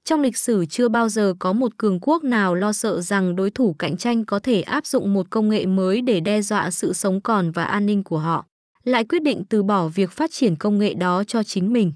Trong 0.05 0.21
lịch 0.21 0.37
sử 0.37 0.65
chưa 0.65 0.89
bao 0.89 1.09
giờ 1.09 1.33
có 1.39 1.53
một 1.53 1.77
cường 1.77 1.99
quốc 1.99 2.23
nào 2.23 2.55
lo 2.55 2.73
sợ 2.73 3.01
rằng 3.01 3.35
đối 3.35 3.51
thủ 3.51 3.75
cạnh 3.79 3.97
tranh 3.97 4.25
có 4.25 4.39
thể 4.39 4.61
áp 4.61 4.85
dụng 4.85 5.13
một 5.13 5.29
công 5.29 5.49
nghệ 5.49 5.65
mới 5.65 6.01
để 6.01 6.19
đe 6.19 6.41
dọa 6.41 6.71
sự 6.71 6.93
sống 6.93 7.21
còn 7.21 7.51
và 7.51 7.63
an 7.63 7.85
ninh 7.85 8.03
của 8.03 8.17
họ, 8.17 8.45
lại 8.83 9.05
quyết 9.05 9.23
định 9.23 9.43
từ 9.49 9.63
bỏ 9.63 9.87
việc 9.87 10.11
phát 10.11 10.31
triển 10.31 10.55
công 10.55 10.79
nghệ 10.79 10.93
đó 10.93 11.23
cho 11.23 11.43
chính 11.43 11.73
mình. 11.73 11.93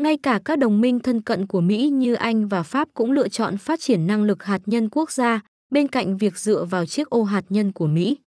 Ngay 0.00 0.16
cả 0.22 0.40
các 0.44 0.58
đồng 0.58 0.80
minh 0.80 1.00
thân 1.00 1.22
cận 1.22 1.46
của 1.46 1.60
Mỹ 1.60 1.88
như 1.88 2.14
Anh 2.14 2.48
và 2.48 2.62
Pháp 2.62 2.88
cũng 2.94 3.12
lựa 3.12 3.28
chọn 3.28 3.58
phát 3.58 3.80
triển 3.80 4.06
năng 4.06 4.22
lực 4.22 4.44
hạt 4.44 4.60
nhân 4.66 4.88
quốc 4.88 5.10
gia 5.10 5.40
bên 5.70 5.88
cạnh 5.88 6.16
việc 6.16 6.38
dựa 6.38 6.64
vào 6.64 6.86
chiếc 6.86 7.10
ô 7.10 7.22
hạt 7.22 7.44
nhân 7.48 7.72
của 7.72 7.86
Mỹ. 7.86 8.18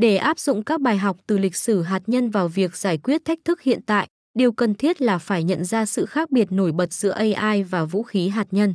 Để 0.00 0.16
áp 0.16 0.38
dụng 0.38 0.62
các 0.62 0.80
bài 0.80 0.98
học 0.98 1.16
từ 1.26 1.38
lịch 1.38 1.56
sử 1.56 1.82
hạt 1.82 2.02
nhân 2.06 2.30
vào 2.30 2.48
việc 2.48 2.76
giải 2.76 2.98
quyết 2.98 3.24
thách 3.24 3.38
thức 3.44 3.62
hiện 3.62 3.80
tại, 3.86 4.08
điều 4.34 4.52
cần 4.52 4.74
thiết 4.74 5.02
là 5.02 5.18
phải 5.18 5.44
nhận 5.44 5.64
ra 5.64 5.86
sự 5.86 6.06
khác 6.06 6.30
biệt 6.30 6.52
nổi 6.52 6.72
bật 6.72 6.92
giữa 6.92 7.10
AI 7.10 7.62
và 7.62 7.84
vũ 7.84 8.02
khí 8.02 8.28
hạt 8.28 8.46
nhân. 8.50 8.74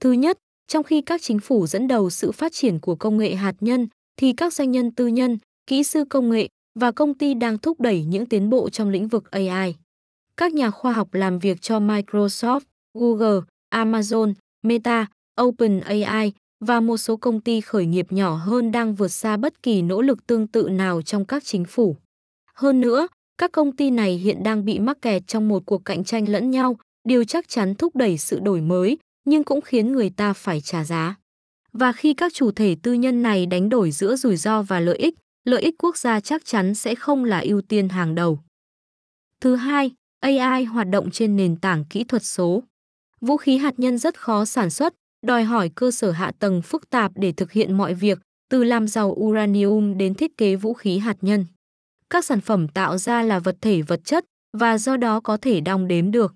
Thứ 0.00 0.12
nhất, 0.12 0.38
trong 0.68 0.82
khi 0.82 1.02
các 1.02 1.22
chính 1.22 1.38
phủ 1.38 1.66
dẫn 1.66 1.88
đầu 1.88 2.10
sự 2.10 2.32
phát 2.32 2.52
triển 2.52 2.78
của 2.78 2.94
công 2.94 3.18
nghệ 3.18 3.34
hạt 3.34 3.54
nhân, 3.60 3.88
thì 4.16 4.32
các 4.32 4.52
doanh 4.52 4.70
nhân 4.70 4.90
tư 4.90 5.06
nhân, 5.06 5.38
kỹ 5.66 5.84
sư 5.84 6.04
công 6.10 6.30
nghệ 6.30 6.48
và 6.80 6.92
công 6.92 7.14
ty 7.14 7.34
đang 7.34 7.58
thúc 7.58 7.80
đẩy 7.80 8.04
những 8.04 8.26
tiến 8.26 8.50
bộ 8.50 8.70
trong 8.70 8.88
lĩnh 8.88 9.08
vực 9.08 9.30
AI. 9.30 9.74
Các 10.36 10.54
nhà 10.54 10.70
khoa 10.70 10.92
học 10.92 11.14
làm 11.14 11.38
việc 11.38 11.62
cho 11.62 11.80
Microsoft, 11.80 12.60
Google, 12.98 13.40
Amazon, 13.74 14.34
Meta, 14.62 15.06
OpenAI 15.40 16.32
và 16.60 16.80
một 16.80 16.96
số 16.96 17.16
công 17.16 17.40
ty 17.40 17.60
khởi 17.60 17.86
nghiệp 17.86 18.12
nhỏ 18.12 18.34
hơn 18.34 18.72
đang 18.72 18.94
vượt 18.94 19.08
xa 19.08 19.36
bất 19.36 19.62
kỳ 19.62 19.82
nỗ 19.82 20.02
lực 20.02 20.26
tương 20.26 20.46
tự 20.46 20.68
nào 20.68 21.02
trong 21.02 21.24
các 21.24 21.44
chính 21.44 21.64
phủ. 21.64 21.96
Hơn 22.54 22.80
nữa, 22.80 23.08
các 23.38 23.52
công 23.52 23.76
ty 23.76 23.90
này 23.90 24.16
hiện 24.16 24.42
đang 24.42 24.64
bị 24.64 24.78
mắc 24.78 25.02
kẹt 25.02 25.22
trong 25.26 25.48
một 25.48 25.62
cuộc 25.66 25.84
cạnh 25.84 26.04
tranh 26.04 26.28
lẫn 26.28 26.50
nhau, 26.50 26.76
điều 27.08 27.24
chắc 27.24 27.48
chắn 27.48 27.74
thúc 27.74 27.96
đẩy 27.96 28.18
sự 28.18 28.40
đổi 28.40 28.60
mới, 28.60 28.98
nhưng 29.24 29.44
cũng 29.44 29.60
khiến 29.60 29.92
người 29.92 30.10
ta 30.10 30.32
phải 30.32 30.60
trả 30.60 30.84
giá. 30.84 31.14
Và 31.72 31.92
khi 31.92 32.14
các 32.14 32.32
chủ 32.34 32.50
thể 32.50 32.76
tư 32.82 32.92
nhân 32.92 33.22
này 33.22 33.46
đánh 33.46 33.68
đổi 33.68 33.90
giữa 33.90 34.16
rủi 34.16 34.36
ro 34.36 34.62
và 34.62 34.80
lợi 34.80 34.96
ích, 34.96 35.14
lợi 35.44 35.62
ích 35.62 35.74
quốc 35.78 35.96
gia 35.96 36.20
chắc 36.20 36.44
chắn 36.44 36.74
sẽ 36.74 36.94
không 36.94 37.24
là 37.24 37.40
ưu 37.40 37.60
tiên 37.60 37.88
hàng 37.88 38.14
đầu. 38.14 38.38
Thứ 39.40 39.56
hai, 39.56 39.90
AI 40.20 40.64
hoạt 40.64 40.88
động 40.88 41.10
trên 41.10 41.36
nền 41.36 41.56
tảng 41.56 41.84
kỹ 41.84 42.04
thuật 42.04 42.24
số. 42.24 42.62
Vũ 43.20 43.36
khí 43.36 43.56
hạt 43.56 43.74
nhân 43.78 43.98
rất 43.98 44.20
khó 44.20 44.44
sản 44.44 44.70
xuất, 44.70 44.94
đòi 45.26 45.44
hỏi 45.44 45.70
cơ 45.74 45.90
sở 45.90 46.10
hạ 46.10 46.32
tầng 46.38 46.62
phức 46.62 46.90
tạp 46.90 47.12
để 47.14 47.32
thực 47.32 47.52
hiện 47.52 47.76
mọi 47.76 47.94
việc, 47.94 48.18
từ 48.50 48.64
làm 48.64 48.88
giàu 48.88 49.10
uranium 49.10 49.98
đến 49.98 50.14
thiết 50.14 50.36
kế 50.36 50.56
vũ 50.56 50.74
khí 50.74 50.98
hạt 50.98 51.16
nhân. 51.20 51.46
Các 52.10 52.24
sản 52.24 52.40
phẩm 52.40 52.68
tạo 52.68 52.98
ra 52.98 53.22
là 53.22 53.38
vật 53.38 53.56
thể 53.60 53.82
vật 53.82 54.00
chất 54.04 54.24
và 54.52 54.78
do 54.78 54.96
đó 54.96 55.20
có 55.20 55.36
thể 55.36 55.60
đong 55.60 55.88
đếm 55.88 56.10
được. 56.10 56.34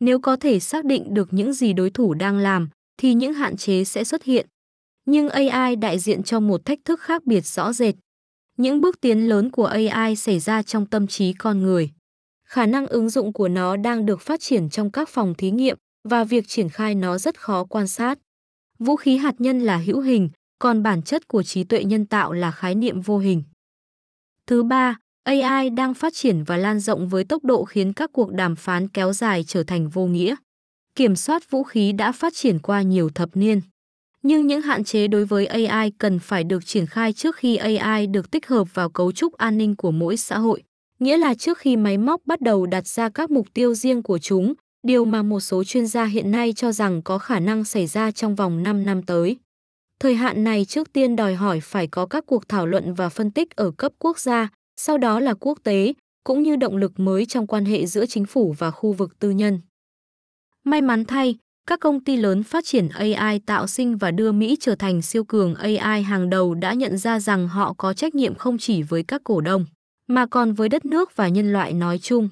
Nếu 0.00 0.20
có 0.20 0.36
thể 0.36 0.60
xác 0.60 0.84
định 0.84 1.14
được 1.14 1.28
những 1.30 1.52
gì 1.52 1.72
đối 1.72 1.90
thủ 1.90 2.14
đang 2.14 2.38
làm 2.38 2.68
thì 2.98 3.14
những 3.14 3.34
hạn 3.34 3.56
chế 3.56 3.84
sẽ 3.84 4.04
xuất 4.04 4.22
hiện. 4.22 4.46
Nhưng 5.06 5.28
AI 5.28 5.76
đại 5.76 5.98
diện 5.98 6.22
cho 6.22 6.40
một 6.40 6.64
thách 6.64 6.78
thức 6.84 7.00
khác 7.00 7.24
biệt 7.24 7.46
rõ 7.46 7.72
rệt. 7.72 7.94
Những 8.56 8.80
bước 8.80 9.00
tiến 9.00 9.28
lớn 9.28 9.50
của 9.50 9.66
AI 9.66 10.16
xảy 10.16 10.38
ra 10.38 10.62
trong 10.62 10.86
tâm 10.86 11.06
trí 11.06 11.32
con 11.32 11.62
người. 11.62 11.90
Khả 12.48 12.66
năng 12.66 12.86
ứng 12.86 13.10
dụng 13.10 13.32
của 13.32 13.48
nó 13.48 13.76
đang 13.76 14.06
được 14.06 14.20
phát 14.20 14.40
triển 14.40 14.70
trong 14.70 14.90
các 14.90 15.08
phòng 15.08 15.34
thí 15.34 15.50
nghiệm 15.50 15.76
và 16.06 16.24
việc 16.24 16.48
triển 16.48 16.68
khai 16.68 16.94
nó 16.94 17.18
rất 17.18 17.40
khó 17.40 17.64
quan 17.64 17.86
sát. 17.86 18.18
Vũ 18.78 18.96
khí 18.96 19.16
hạt 19.16 19.34
nhân 19.38 19.60
là 19.60 19.76
hữu 19.76 20.00
hình, 20.00 20.28
còn 20.58 20.82
bản 20.82 21.02
chất 21.02 21.28
của 21.28 21.42
trí 21.42 21.64
tuệ 21.64 21.84
nhân 21.84 22.06
tạo 22.06 22.32
là 22.32 22.50
khái 22.50 22.74
niệm 22.74 23.00
vô 23.00 23.18
hình. 23.18 23.42
Thứ 24.46 24.62
ba, 24.62 24.98
AI 25.24 25.70
đang 25.70 25.94
phát 25.94 26.14
triển 26.14 26.44
và 26.44 26.56
lan 26.56 26.80
rộng 26.80 27.08
với 27.08 27.24
tốc 27.24 27.44
độ 27.44 27.64
khiến 27.64 27.92
các 27.92 28.10
cuộc 28.12 28.32
đàm 28.32 28.56
phán 28.56 28.88
kéo 28.88 29.12
dài 29.12 29.44
trở 29.44 29.62
thành 29.62 29.88
vô 29.88 30.06
nghĩa. 30.06 30.34
Kiểm 30.94 31.16
soát 31.16 31.50
vũ 31.50 31.62
khí 31.62 31.92
đã 31.92 32.12
phát 32.12 32.32
triển 32.36 32.58
qua 32.58 32.82
nhiều 32.82 33.10
thập 33.10 33.36
niên. 33.36 33.60
Nhưng 34.22 34.46
những 34.46 34.62
hạn 34.62 34.84
chế 34.84 35.08
đối 35.08 35.24
với 35.24 35.46
AI 35.46 35.90
cần 35.98 36.18
phải 36.18 36.44
được 36.44 36.66
triển 36.66 36.86
khai 36.86 37.12
trước 37.12 37.36
khi 37.36 37.56
AI 37.56 38.06
được 38.06 38.30
tích 38.30 38.46
hợp 38.46 38.74
vào 38.74 38.90
cấu 38.90 39.12
trúc 39.12 39.32
an 39.32 39.58
ninh 39.58 39.76
của 39.76 39.90
mỗi 39.90 40.16
xã 40.16 40.38
hội. 40.38 40.62
Nghĩa 40.98 41.16
là 41.16 41.34
trước 41.34 41.58
khi 41.58 41.76
máy 41.76 41.98
móc 41.98 42.20
bắt 42.26 42.40
đầu 42.40 42.66
đặt 42.66 42.86
ra 42.86 43.08
các 43.08 43.30
mục 43.30 43.46
tiêu 43.54 43.74
riêng 43.74 44.02
của 44.02 44.18
chúng, 44.18 44.54
điều 44.86 45.04
mà 45.04 45.22
một 45.22 45.40
số 45.40 45.64
chuyên 45.64 45.86
gia 45.86 46.04
hiện 46.04 46.30
nay 46.30 46.52
cho 46.52 46.72
rằng 46.72 47.02
có 47.02 47.18
khả 47.18 47.40
năng 47.40 47.64
xảy 47.64 47.86
ra 47.86 48.10
trong 48.10 48.34
vòng 48.34 48.62
5 48.62 48.84
năm 48.84 49.02
tới. 49.02 49.36
Thời 50.00 50.14
hạn 50.14 50.44
này 50.44 50.64
trước 50.64 50.92
tiên 50.92 51.16
đòi 51.16 51.34
hỏi 51.34 51.60
phải 51.60 51.86
có 51.86 52.06
các 52.06 52.24
cuộc 52.26 52.48
thảo 52.48 52.66
luận 52.66 52.94
và 52.94 53.08
phân 53.08 53.30
tích 53.30 53.56
ở 53.56 53.70
cấp 53.70 53.92
quốc 53.98 54.18
gia, 54.18 54.48
sau 54.80 54.98
đó 54.98 55.20
là 55.20 55.34
quốc 55.34 55.58
tế, 55.62 55.92
cũng 56.24 56.42
như 56.42 56.56
động 56.56 56.76
lực 56.76 57.00
mới 57.00 57.26
trong 57.26 57.46
quan 57.46 57.64
hệ 57.64 57.86
giữa 57.86 58.06
chính 58.06 58.26
phủ 58.26 58.54
và 58.58 58.70
khu 58.70 58.92
vực 58.92 59.18
tư 59.18 59.30
nhân. 59.30 59.60
May 60.64 60.82
mắn 60.82 61.04
thay, 61.04 61.36
các 61.68 61.80
công 61.80 62.04
ty 62.04 62.16
lớn 62.16 62.42
phát 62.42 62.64
triển 62.64 62.88
AI 62.88 63.38
tạo 63.38 63.66
sinh 63.66 63.96
và 63.96 64.10
đưa 64.10 64.32
Mỹ 64.32 64.56
trở 64.60 64.74
thành 64.74 65.02
siêu 65.02 65.24
cường 65.24 65.54
AI 65.54 66.02
hàng 66.02 66.30
đầu 66.30 66.54
đã 66.54 66.72
nhận 66.72 66.98
ra 66.98 67.20
rằng 67.20 67.48
họ 67.48 67.74
có 67.78 67.94
trách 67.94 68.14
nhiệm 68.14 68.34
không 68.34 68.58
chỉ 68.58 68.82
với 68.82 69.02
các 69.02 69.20
cổ 69.24 69.40
đông, 69.40 69.66
mà 70.06 70.26
còn 70.26 70.52
với 70.52 70.68
đất 70.68 70.84
nước 70.84 71.16
và 71.16 71.28
nhân 71.28 71.52
loại 71.52 71.72
nói 71.72 71.98
chung. 71.98 72.28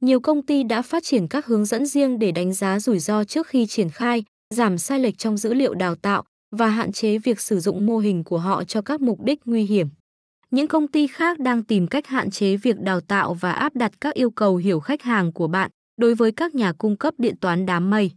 Nhiều 0.00 0.20
công 0.20 0.42
ty 0.42 0.62
đã 0.62 0.82
phát 0.82 1.04
triển 1.04 1.28
các 1.28 1.46
hướng 1.46 1.64
dẫn 1.64 1.86
riêng 1.86 2.18
để 2.18 2.32
đánh 2.32 2.52
giá 2.52 2.80
rủi 2.80 2.98
ro 2.98 3.24
trước 3.24 3.46
khi 3.46 3.66
triển 3.66 3.90
khai, 3.90 4.24
giảm 4.54 4.78
sai 4.78 5.00
lệch 5.00 5.18
trong 5.18 5.36
dữ 5.36 5.54
liệu 5.54 5.74
đào 5.74 5.94
tạo 5.94 6.24
và 6.56 6.68
hạn 6.68 6.92
chế 6.92 7.18
việc 7.18 7.40
sử 7.40 7.60
dụng 7.60 7.86
mô 7.86 7.98
hình 7.98 8.24
của 8.24 8.38
họ 8.38 8.64
cho 8.64 8.82
các 8.82 9.00
mục 9.00 9.20
đích 9.20 9.40
nguy 9.44 9.64
hiểm. 9.64 9.88
Những 10.50 10.68
công 10.68 10.88
ty 10.88 11.06
khác 11.06 11.38
đang 11.38 11.62
tìm 11.62 11.86
cách 11.86 12.06
hạn 12.06 12.30
chế 12.30 12.56
việc 12.56 12.80
đào 12.80 13.00
tạo 13.00 13.34
và 13.34 13.52
áp 13.52 13.76
đặt 13.76 13.92
các 14.00 14.14
yêu 14.14 14.30
cầu 14.30 14.56
hiểu 14.56 14.80
khách 14.80 15.02
hàng 15.02 15.32
của 15.32 15.48
bạn 15.48 15.70
đối 16.00 16.14
với 16.14 16.32
các 16.32 16.54
nhà 16.54 16.72
cung 16.72 16.96
cấp 16.96 17.14
điện 17.18 17.36
toán 17.40 17.66
đám 17.66 17.90
mây. 17.90 18.10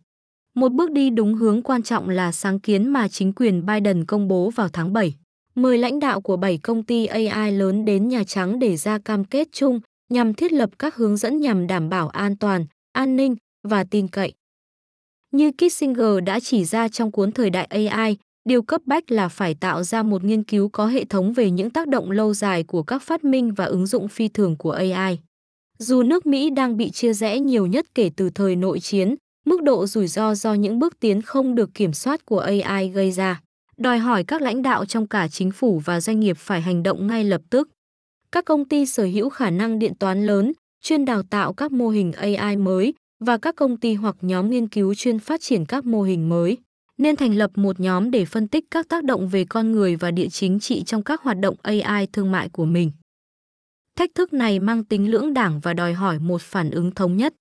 Một 0.55 0.71
bước 0.71 0.91
đi 0.91 1.09
đúng 1.09 1.35
hướng 1.35 1.61
quan 1.61 1.83
trọng 1.83 2.09
là 2.09 2.31
sáng 2.31 2.59
kiến 2.59 2.89
mà 2.89 3.07
chính 3.07 3.33
quyền 3.33 3.65
Biden 3.65 4.05
công 4.05 4.27
bố 4.27 4.49
vào 4.49 4.69
tháng 4.69 4.93
7. 4.93 5.15
Mời 5.55 5.77
lãnh 5.77 5.99
đạo 5.99 6.21
của 6.21 6.37
7 6.37 6.57
công 6.57 6.83
ty 6.83 7.05
AI 7.05 7.51
lớn 7.51 7.85
đến 7.85 8.07
Nhà 8.07 8.23
Trắng 8.23 8.59
để 8.59 8.77
ra 8.77 8.99
cam 8.99 9.25
kết 9.25 9.47
chung 9.51 9.79
nhằm 10.11 10.33
thiết 10.33 10.53
lập 10.53 10.69
các 10.79 10.95
hướng 10.95 11.17
dẫn 11.17 11.39
nhằm 11.39 11.67
đảm 11.67 11.89
bảo 11.89 12.09
an 12.09 12.35
toàn, 12.35 12.65
an 12.91 13.15
ninh 13.15 13.35
và 13.67 13.83
tin 13.83 14.07
cậy. 14.07 14.33
Như 15.31 15.51
Kissinger 15.51 16.23
đã 16.25 16.39
chỉ 16.39 16.65
ra 16.65 16.87
trong 16.87 17.11
cuốn 17.11 17.31
Thời 17.31 17.49
đại 17.49 17.65
AI, 17.65 18.17
điều 18.49 18.61
cấp 18.61 18.81
bách 18.85 19.11
là 19.11 19.27
phải 19.27 19.55
tạo 19.55 19.83
ra 19.83 20.03
một 20.03 20.23
nghiên 20.23 20.43
cứu 20.43 20.69
có 20.69 20.87
hệ 20.87 21.05
thống 21.05 21.33
về 21.33 21.51
những 21.51 21.69
tác 21.69 21.87
động 21.87 22.11
lâu 22.11 22.33
dài 22.33 22.63
của 22.63 22.83
các 22.83 23.01
phát 23.01 23.23
minh 23.23 23.53
và 23.53 23.65
ứng 23.65 23.85
dụng 23.85 24.07
phi 24.07 24.27
thường 24.27 24.55
của 24.57 24.71
AI. 24.71 25.19
Dù 25.79 26.03
nước 26.03 26.25
Mỹ 26.25 26.49
đang 26.49 26.77
bị 26.77 26.89
chia 26.89 27.13
rẽ 27.13 27.39
nhiều 27.39 27.65
nhất 27.65 27.85
kể 27.95 28.11
từ 28.15 28.29
thời 28.29 28.55
nội 28.55 28.79
chiến, 28.79 29.15
mức 29.45 29.61
độ 29.63 29.85
rủi 29.85 30.07
ro 30.07 30.35
do 30.35 30.53
những 30.53 30.79
bước 30.79 30.99
tiến 30.99 31.21
không 31.21 31.55
được 31.55 31.73
kiểm 31.73 31.93
soát 31.93 32.25
của 32.25 32.39
AI 32.39 32.89
gây 32.89 33.11
ra, 33.11 33.41
đòi 33.77 33.97
hỏi 33.97 34.23
các 34.23 34.41
lãnh 34.41 34.61
đạo 34.61 34.85
trong 34.85 35.07
cả 35.07 35.27
chính 35.27 35.51
phủ 35.51 35.81
và 35.85 36.01
doanh 36.01 36.19
nghiệp 36.19 36.37
phải 36.37 36.61
hành 36.61 36.83
động 36.83 37.07
ngay 37.07 37.23
lập 37.23 37.41
tức. 37.49 37.69
Các 38.31 38.45
công 38.45 38.65
ty 38.65 38.85
sở 38.85 39.03
hữu 39.03 39.29
khả 39.29 39.49
năng 39.49 39.79
điện 39.79 39.93
toán 39.99 40.25
lớn, 40.25 40.53
chuyên 40.81 41.05
đào 41.05 41.23
tạo 41.23 41.53
các 41.53 41.71
mô 41.71 41.89
hình 41.89 42.11
AI 42.11 42.55
mới 42.55 42.93
và 43.19 43.37
các 43.37 43.55
công 43.55 43.77
ty 43.77 43.93
hoặc 43.93 44.15
nhóm 44.21 44.49
nghiên 44.49 44.67
cứu 44.67 44.95
chuyên 44.95 45.19
phát 45.19 45.41
triển 45.41 45.65
các 45.65 45.85
mô 45.85 46.01
hình 46.01 46.29
mới 46.29 46.57
nên 46.97 47.15
thành 47.15 47.35
lập 47.35 47.51
một 47.55 47.79
nhóm 47.79 48.11
để 48.11 48.25
phân 48.25 48.47
tích 48.47 48.65
các 48.71 48.87
tác 48.89 49.03
động 49.03 49.27
về 49.27 49.45
con 49.45 49.71
người 49.71 49.95
và 49.95 50.11
địa 50.11 50.29
chính 50.29 50.59
trị 50.59 50.83
trong 50.83 51.03
các 51.03 51.21
hoạt 51.21 51.37
động 51.39 51.55
AI 51.61 52.07
thương 52.13 52.31
mại 52.31 52.49
của 52.49 52.65
mình. 52.65 52.91
Thách 53.97 54.09
thức 54.15 54.33
này 54.33 54.59
mang 54.59 54.83
tính 54.83 55.11
lưỡng 55.11 55.33
đảng 55.33 55.59
và 55.59 55.73
đòi 55.73 55.93
hỏi 55.93 56.19
một 56.19 56.41
phản 56.41 56.71
ứng 56.71 56.91
thống 56.91 57.17
nhất. 57.17 57.33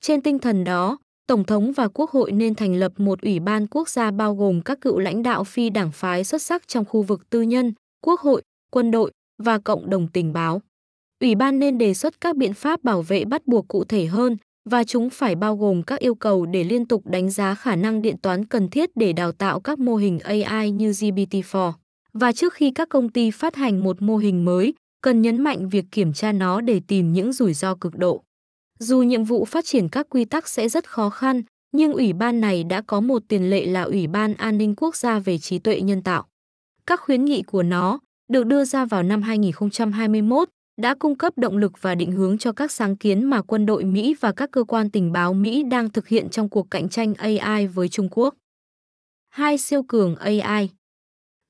Trên 0.00 0.20
tinh 0.20 0.38
thần 0.38 0.64
đó, 0.64 0.98
Tổng 1.26 1.44
thống 1.44 1.72
và 1.72 1.88
Quốc 1.88 2.10
hội 2.10 2.32
nên 2.32 2.54
thành 2.54 2.74
lập 2.74 2.92
một 2.96 3.22
ủy 3.22 3.40
ban 3.40 3.66
quốc 3.66 3.88
gia 3.88 4.10
bao 4.10 4.34
gồm 4.34 4.60
các 4.60 4.80
cựu 4.80 4.98
lãnh 4.98 5.22
đạo 5.22 5.44
phi 5.44 5.70
đảng 5.70 5.92
phái 5.92 6.24
xuất 6.24 6.42
sắc 6.42 6.68
trong 6.68 6.84
khu 6.84 7.02
vực 7.02 7.30
tư 7.30 7.42
nhân, 7.42 7.72
quốc 8.04 8.20
hội, 8.20 8.42
quân 8.70 8.90
đội 8.90 9.12
và 9.38 9.58
cộng 9.58 9.90
đồng 9.90 10.08
tình 10.08 10.32
báo. 10.32 10.62
Ủy 11.20 11.34
ban 11.34 11.58
nên 11.58 11.78
đề 11.78 11.94
xuất 11.94 12.20
các 12.20 12.36
biện 12.36 12.54
pháp 12.54 12.84
bảo 12.84 13.02
vệ 13.02 13.24
bắt 13.24 13.46
buộc 13.46 13.68
cụ 13.68 13.84
thể 13.84 14.06
hơn 14.06 14.36
và 14.70 14.84
chúng 14.84 15.10
phải 15.10 15.34
bao 15.34 15.56
gồm 15.56 15.82
các 15.82 16.00
yêu 16.00 16.14
cầu 16.14 16.46
để 16.46 16.64
liên 16.64 16.86
tục 16.86 17.06
đánh 17.06 17.30
giá 17.30 17.54
khả 17.54 17.76
năng 17.76 18.02
điện 18.02 18.16
toán 18.22 18.44
cần 18.44 18.68
thiết 18.68 18.90
để 18.94 19.12
đào 19.12 19.32
tạo 19.32 19.60
các 19.60 19.78
mô 19.78 19.96
hình 19.96 20.18
AI 20.18 20.70
như 20.70 20.90
GPT-4. 20.90 21.72
Và 22.12 22.32
trước 22.32 22.54
khi 22.54 22.70
các 22.70 22.88
công 22.88 23.08
ty 23.08 23.30
phát 23.30 23.56
hành 23.56 23.84
một 23.84 24.02
mô 24.02 24.16
hình 24.16 24.44
mới, 24.44 24.74
cần 25.02 25.22
nhấn 25.22 25.42
mạnh 25.42 25.68
việc 25.68 25.84
kiểm 25.90 26.12
tra 26.12 26.32
nó 26.32 26.60
để 26.60 26.80
tìm 26.88 27.12
những 27.12 27.32
rủi 27.32 27.54
ro 27.54 27.74
cực 27.74 27.96
độ. 27.98 28.22
Dù 28.78 29.02
nhiệm 29.02 29.24
vụ 29.24 29.44
phát 29.44 29.64
triển 29.64 29.88
các 29.88 30.06
quy 30.10 30.24
tắc 30.24 30.48
sẽ 30.48 30.68
rất 30.68 30.90
khó 30.90 31.10
khăn, 31.10 31.42
nhưng 31.72 31.92
ủy 31.92 32.12
ban 32.12 32.40
này 32.40 32.64
đã 32.64 32.82
có 32.86 33.00
một 33.00 33.22
tiền 33.28 33.50
lệ 33.50 33.66
là 33.66 33.82
Ủy 33.82 34.06
ban 34.06 34.34
An 34.34 34.58
ninh 34.58 34.74
Quốc 34.76 34.96
gia 34.96 35.18
về 35.18 35.38
trí 35.38 35.58
tuệ 35.58 35.80
nhân 35.80 36.02
tạo. 36.02 36.24
Các 36.86 37.00
khuyến 37.00 37.24
nghị 37.24 37.42
của 37.42 37.62
nó 37.62 37.98
được 38.28 38.46
đưa 38.46 38.64
ra 38.64 38.84
vào 38.84 39.02
năm 39.02 39.22
2021 39.22 40.48
đã 40.80 40.94
cung 40.94 41.14
cấp 41.14 41.32
động 41.38 41.56
lực 41.56 41.72
và 41.82 41.94
định 41.94 42.12
hướng 42.12 42.38
cho 42.38 42.52
các 42.52 42.72
sáng 42.72 42.96
kiến 42.96 43.24
mà 43.24 43.42
quân 43.42 43.66
đội 43.66 43.84
Mỹ 43.84 44.14
và 44.20 44.32
các 44.32 44.50
cơ 44.50 44.64
quan 44.64 44.90
tình 44.90 45.12
báo 45.12 45.34
Mỹ 45.34 45.62
đang 45.62 45.90
thực 45.90 46.08
hiện 46.08 46.28
trong 46.28 46.48
cuộc 46.48 46.70
cạnh 46.70 46.88
tranh 46.88 47.14
AI 47.14 47.66
với 47.66 47.88
Trung 47.88 48.08
Quốc. 48.10 48.34
Hai 49.28 49.58
siêu 49.58 49.82
cường 49.82 50.16
AI 50.16 50.70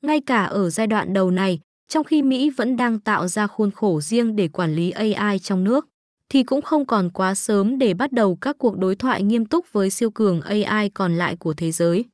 Ngay 0.03 0.21
cả 0.21 0.45
ở 0.45 0.71
giai 0.71 0.87
đoạn 0.87 1.13
đầu 1.13 1.31
này, 1.31 1.61
trong 1.89 2.05
khi 2.05 2.23
Mỹ 2.23 2.51
vẫn 2.51 2.77
đang 2.77 3.01
tạo 3.01 3.29
ra 3.29 3.47
khuôn 3.47 3.71
khổ 3.71 4.01
riêng 4.01 4.37
để 4.37 4.49
quản 4.49 4.75
lý 4.75 4.91
AI 4.91 5.39
trong 5.39 5.65
nước, 5.65 5.87
thì 6.29 6.43
cũng 6.43 6.63
không 6.63 6.87
còn 6.87 7.11
quá 7.11 7.35
sớm 7.35 7.79
để 7.79 7.95
bắt 7.95 8.13
đầu 8.13 8.39
các 8.41 8.57
cuộc 8.59 8.79
đối 8.79 8.97
thoại 8.97 9.23
nghiêm 9.23 9.47
túc 9.47 9.73
với 9.73 9.91
siêu 9.91 10.11
cường 10.11 10.41
AI 10.41 10.89
còn 10.89 11.17
lại 11.17 11.37
của 11.37 11.55
thế 11.55 11.73
giới. 11.73 12.05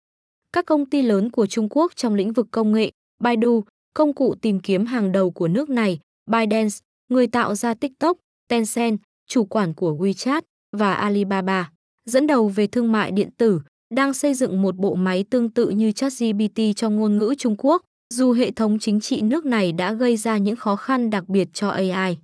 Các 0.52 0.66
công 0.66 0.86
ty 0.86 1.02
lớn 1.02 1.30
của 1.30 1.46
Trung 1.46 1.68
Quốc 1.70 1.92
trong 1.96 2.14
lĩnh 2.14 2.32
vực 2.32 2.46
công 2.50 2.72
nghệ, 2.72 2.90
Baidu, 3.20 3.64
công 3.94 4.12
cụ 4.14 4.34
tìm 4.34 4.60
kiếm 4.60 4.86
hàng 4.86 5.12
đầu 5.12 5.30
của 5.30 5.48
nước 5.48 5.70
này, 5.70 5.98
ByteDance, 6.30 6.76
người 7.08 7.26
tạo 7.26 7.54
ra 7.54 7.74
TikTok, 7.74 8.16
Tencent, 8.48 8.98
chủ 9.26 9.44
quản 9.44 9.74
của 9.74 9.92
WeChat 9.92 10.42
và 10.76 10.94
Alibaba, 10.94 11.70
dẫn 12.04 12.26
đầu 12.26 12.48
về 12.48 12.66
thương 12.66 12.92
mại 12.92 13.10
điện 13.10 13.30
tử, 13.36 13.60
đang 13.94 14.14
xây 14.14 14.34
dựng 14.34 14.62
một 14.62 14.76
bộ 14.76 14.94
máy 14.94 15.24
tương 15.30 15.50
tự 15.50 15.68
như 15.68 15.92
ChatGPT 15.92 16.60
cho 16.76 16.90
ngôn 16.90 17.18
ngữ 17.18 17.34
Trung 17.38 17.54
Quốc, 17.58 17.82
dù 18.14 18.32
hệ 18.32 18.50
thống 18.50 18.78
chính 18.78 19.00
trị 19.00 19.20
nước 19.20 19.46
này 19.46 19.72
đã 19.72 19.92
gây 19.92 20.16
ra 20.16 20.38
những 20.38 20.56
khó 20.56 20.76
khăn 20.76 21.10
đặc 21.10 21.28
biệt 21.28 21.48
cho 21.52 21.68
AI. 21.68 22.18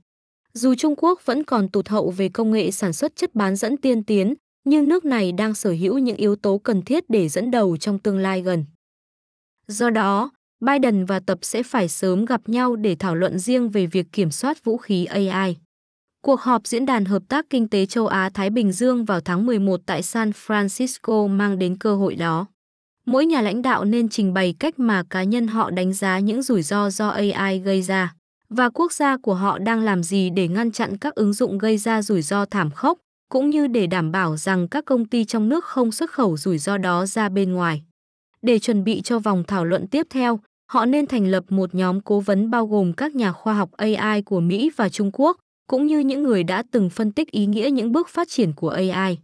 Dù 0.52 0.74
Trung 0.74 0.94
Quốc 0.96 1.20
vẫn 1.24 1.44
còn 1.44 1.68
tụt 1.68 1.88
hậu 1.88 2.10
về 2.10 2.28
công 2.28 2.52
nghệ 2.52 2.70
sản 2.70 2.92
xuất 2.92 3.16
chất 3.16 3.34
bán 3.34 3.56
dẫn 3.56 3.76
tiên 3.76 4.02
tiến, 4.04 4.34
nhưng 4.64 4.88
nước 4.88 5.04
này 5.04 5.32
đang 5.32 5.54
sở 5.54 5.70
hữu 5.70 5.98
những 5.98 6.16
yếu 6.16 6.36
tố 6.36 6.58
cần 6.58 6.82
thiết 6.82 7.04
để 7.08 7.28
dẫn 7.28 7.50
đầu 7.50 7.76
trong 7.76 7.98
tương 7.98 8.18
lai 8.18 8.42
gần. 8.42 8.64
Do 9.66 9.90
đó, 9.90 10.30
Biden 10.60 11.04
và 11.04 11.20
Tập 11.20 11.38
sẽ 11.42 11.62
phải 11.62 11.88
sớm 11.88 12.24
gặp 12.24 12.48
nhau 12.48 12.76
để 12.76 12.96
thảo 12.98 13.14
luận 13.14 13.38
riêng 13.38 13.70
về 13.70 13.86
việc 13.86 14.06
kiểm 14.12 14.30
soát 14.30 14.64
vũ 14.64 14.76
khí 14.76 15.04
AI. 15.04 15.56
Cuộc 16.22 16.40
họp 16.40 16.66
Diễn 16.66 16.86
đàn 16.86 17.04
Hợp 17.04 17.22
tác 17.28 17.46
Kinh 17.50 17.68
tế 17.68 17.86
Châu 17.86 18.06
Á-Thái 18.06 18.50
Bình 18.50 18.72
Dương 18.72 19.04
vào 19.04 19.20
tháng 19.20 19.46
11 19.46 19.80
tại 19.86 20.02
San 20.02 20.30
Francisco 20.30 21.28
mang 21.28 21.58
đến 21.58 21.76
cơ 21.76 21.96
hội 21.96 22.16
đó. 22.16 22.46
Mỗi 23.06 23.26
nhà 23.26 23.40
lãnh 23.40 23.62
đạo 23.62 23.84
nên 23.84 24.08
trình 24.08 24.34
bày 24.34 24.54
cách 24.58 24.78
mà 24.78 25.02
cá 25.10 25.22
nhân 25.22 25.46
họ 25.46 25.70
đánh 25.70 25.92
giá 25.92 26.18
những 26.18 26.42
rủi 26.42 26.62
ro 26.62 26.90
do 26.90 27.08
AI 27.08 27.58
gây 27.58 27.82
ra 27.82 28.14
và 28.48 28.70
quốc 28.70 28.92
gia 28.92 29.16
của 29.16 29.34
họ 29.34 29.58
đang 29.58 29.82
làm 29.82 30.02
gì 30.02 30.30
để 30.30 30.48
ngăn 30.48 30.72
chặn 30.72 30.96
các 30.96 31.14
ứng 31.14 31.32
dụng 31.32 31.58
gây 31.58 31.78
ra 31.78 32.02
rủi 32.02 32.22
ro 32.22 32.44
thảm 32.44 32.70
khốc, 32.70 32.98
cũng 33.28 33.50
như 33.50 33.66
để 33.66 33.86
đảm 33.86 34.12
bảo 34.12 34.36
rằng 34.36 34.68
các 34.68 34.84
công 34.84 35.04
ty 35.04 35.24
trong 35.24 35.48
nước 35.48 35.64
không 35.64 35.92
xuất 35.92 36.10
khẩu 36.10 36.36
rủi 36.36 36.58
ro 36.58 36.78
đó 36.78 37.06
ra 37.06 37.28
bên 37.28 37.52
ngoài. 37.52 37.82
Để 38.42 38.58
chuẩn 38.58 38.84
bị 38.84 39.00
cho 39.00 39.18
vòng 39.18 39.44
thảo 39.46 39.64
luận 39.64 39.86
tiếp 39.86 40.06
theo, 40.10 40.40
họ 40.70 40.86
nên 40.86 41.06
thành 41.06 41.26
lập 41.26 41.44
một 41.48 41.74
nhóm 41.74 42.00
cố 42.00 42.20
vấn 42.20 42.50
bao 42.50 42.66
gồm 42.66 42.92
các 42.92 43.14
nhà 43.14 43.32
khoa 43.32 43.54
học 43.54 43.70
AI 43.76 44.22
của 44.22 44.40
Mỹ 44.40 44.70
và 44.76 44.88
Trung 44.88 45.10
Quốc, 45.12 45.36
cũng 45.68 45.86
như 45.86 45.98
những 45.98 46.22
người 46.22 46.42
đã 46.42 46.62
từng 46.70 46.90
phân 46.90 47.12
tích 47.12 47.30
ý 47.30 47.46
nghĩa 47.46 47.70
những 47.70 47.92
bước 47.92 48.08
phát 48.08 48.28
triển 48.28 48.52
của 48.52 48.68
AI. 48.68 49.18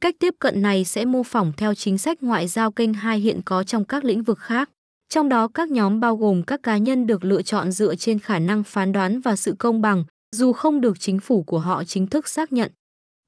Cách 0.00 0.14
tiếp 0.18 0.34
cận 0.38 0.62
này 0.62 0.84
sẽ 0.84 1.04
mô 1.04 1.22
phỏng 1.22 1.52
theo 1.56 1.74
chính 1.74 1.98
sách 1.98 2.22
ngoại 2.22 2.48
giao 2.48 2.72
kênh 2.72 2.94
2 2.94 3.18
hiện 3.18 3.40
có 3.44 3.64
trong 3.64 3.84
các 3.84 4.04
lĩnh 4.04 4.22
vực 4.22 4.38
khác. 4.38 4.70
Trong 5.08 5.28
đó 5.28 5.48
các 5.48 5.70
nhóm 5.70 6.00
bao 6.00 6.16
gồm 6.16 6.42
các 6.42 6.62
cá 6.62 6.76
nhân 6.76 7.06
được 7.06 7.24
lựa 7.24 7.42
chọn 7.42 7.72
dựa 7.72 7.94
trên 7.94 8.18
khả 8.18 8.38
năng 8.38 8.64
phán 8.64 8.92
đoán 8.92 9.20
và 9.20 9.36
sự 9.36 9.54
công 9.58 9.80
bằng, 9.80 10.04
dù 10.36 10.52
không 10.52 10.80
được 10.80 11.00
chính 11.00 11.20
phủ 11.20 11.42
của 11.42 11.58
họ 11.58 11.84
chính 11.84 12.06
thức 12.06 12.28
xác 12.28 12.52
nhận. 12.52 12.72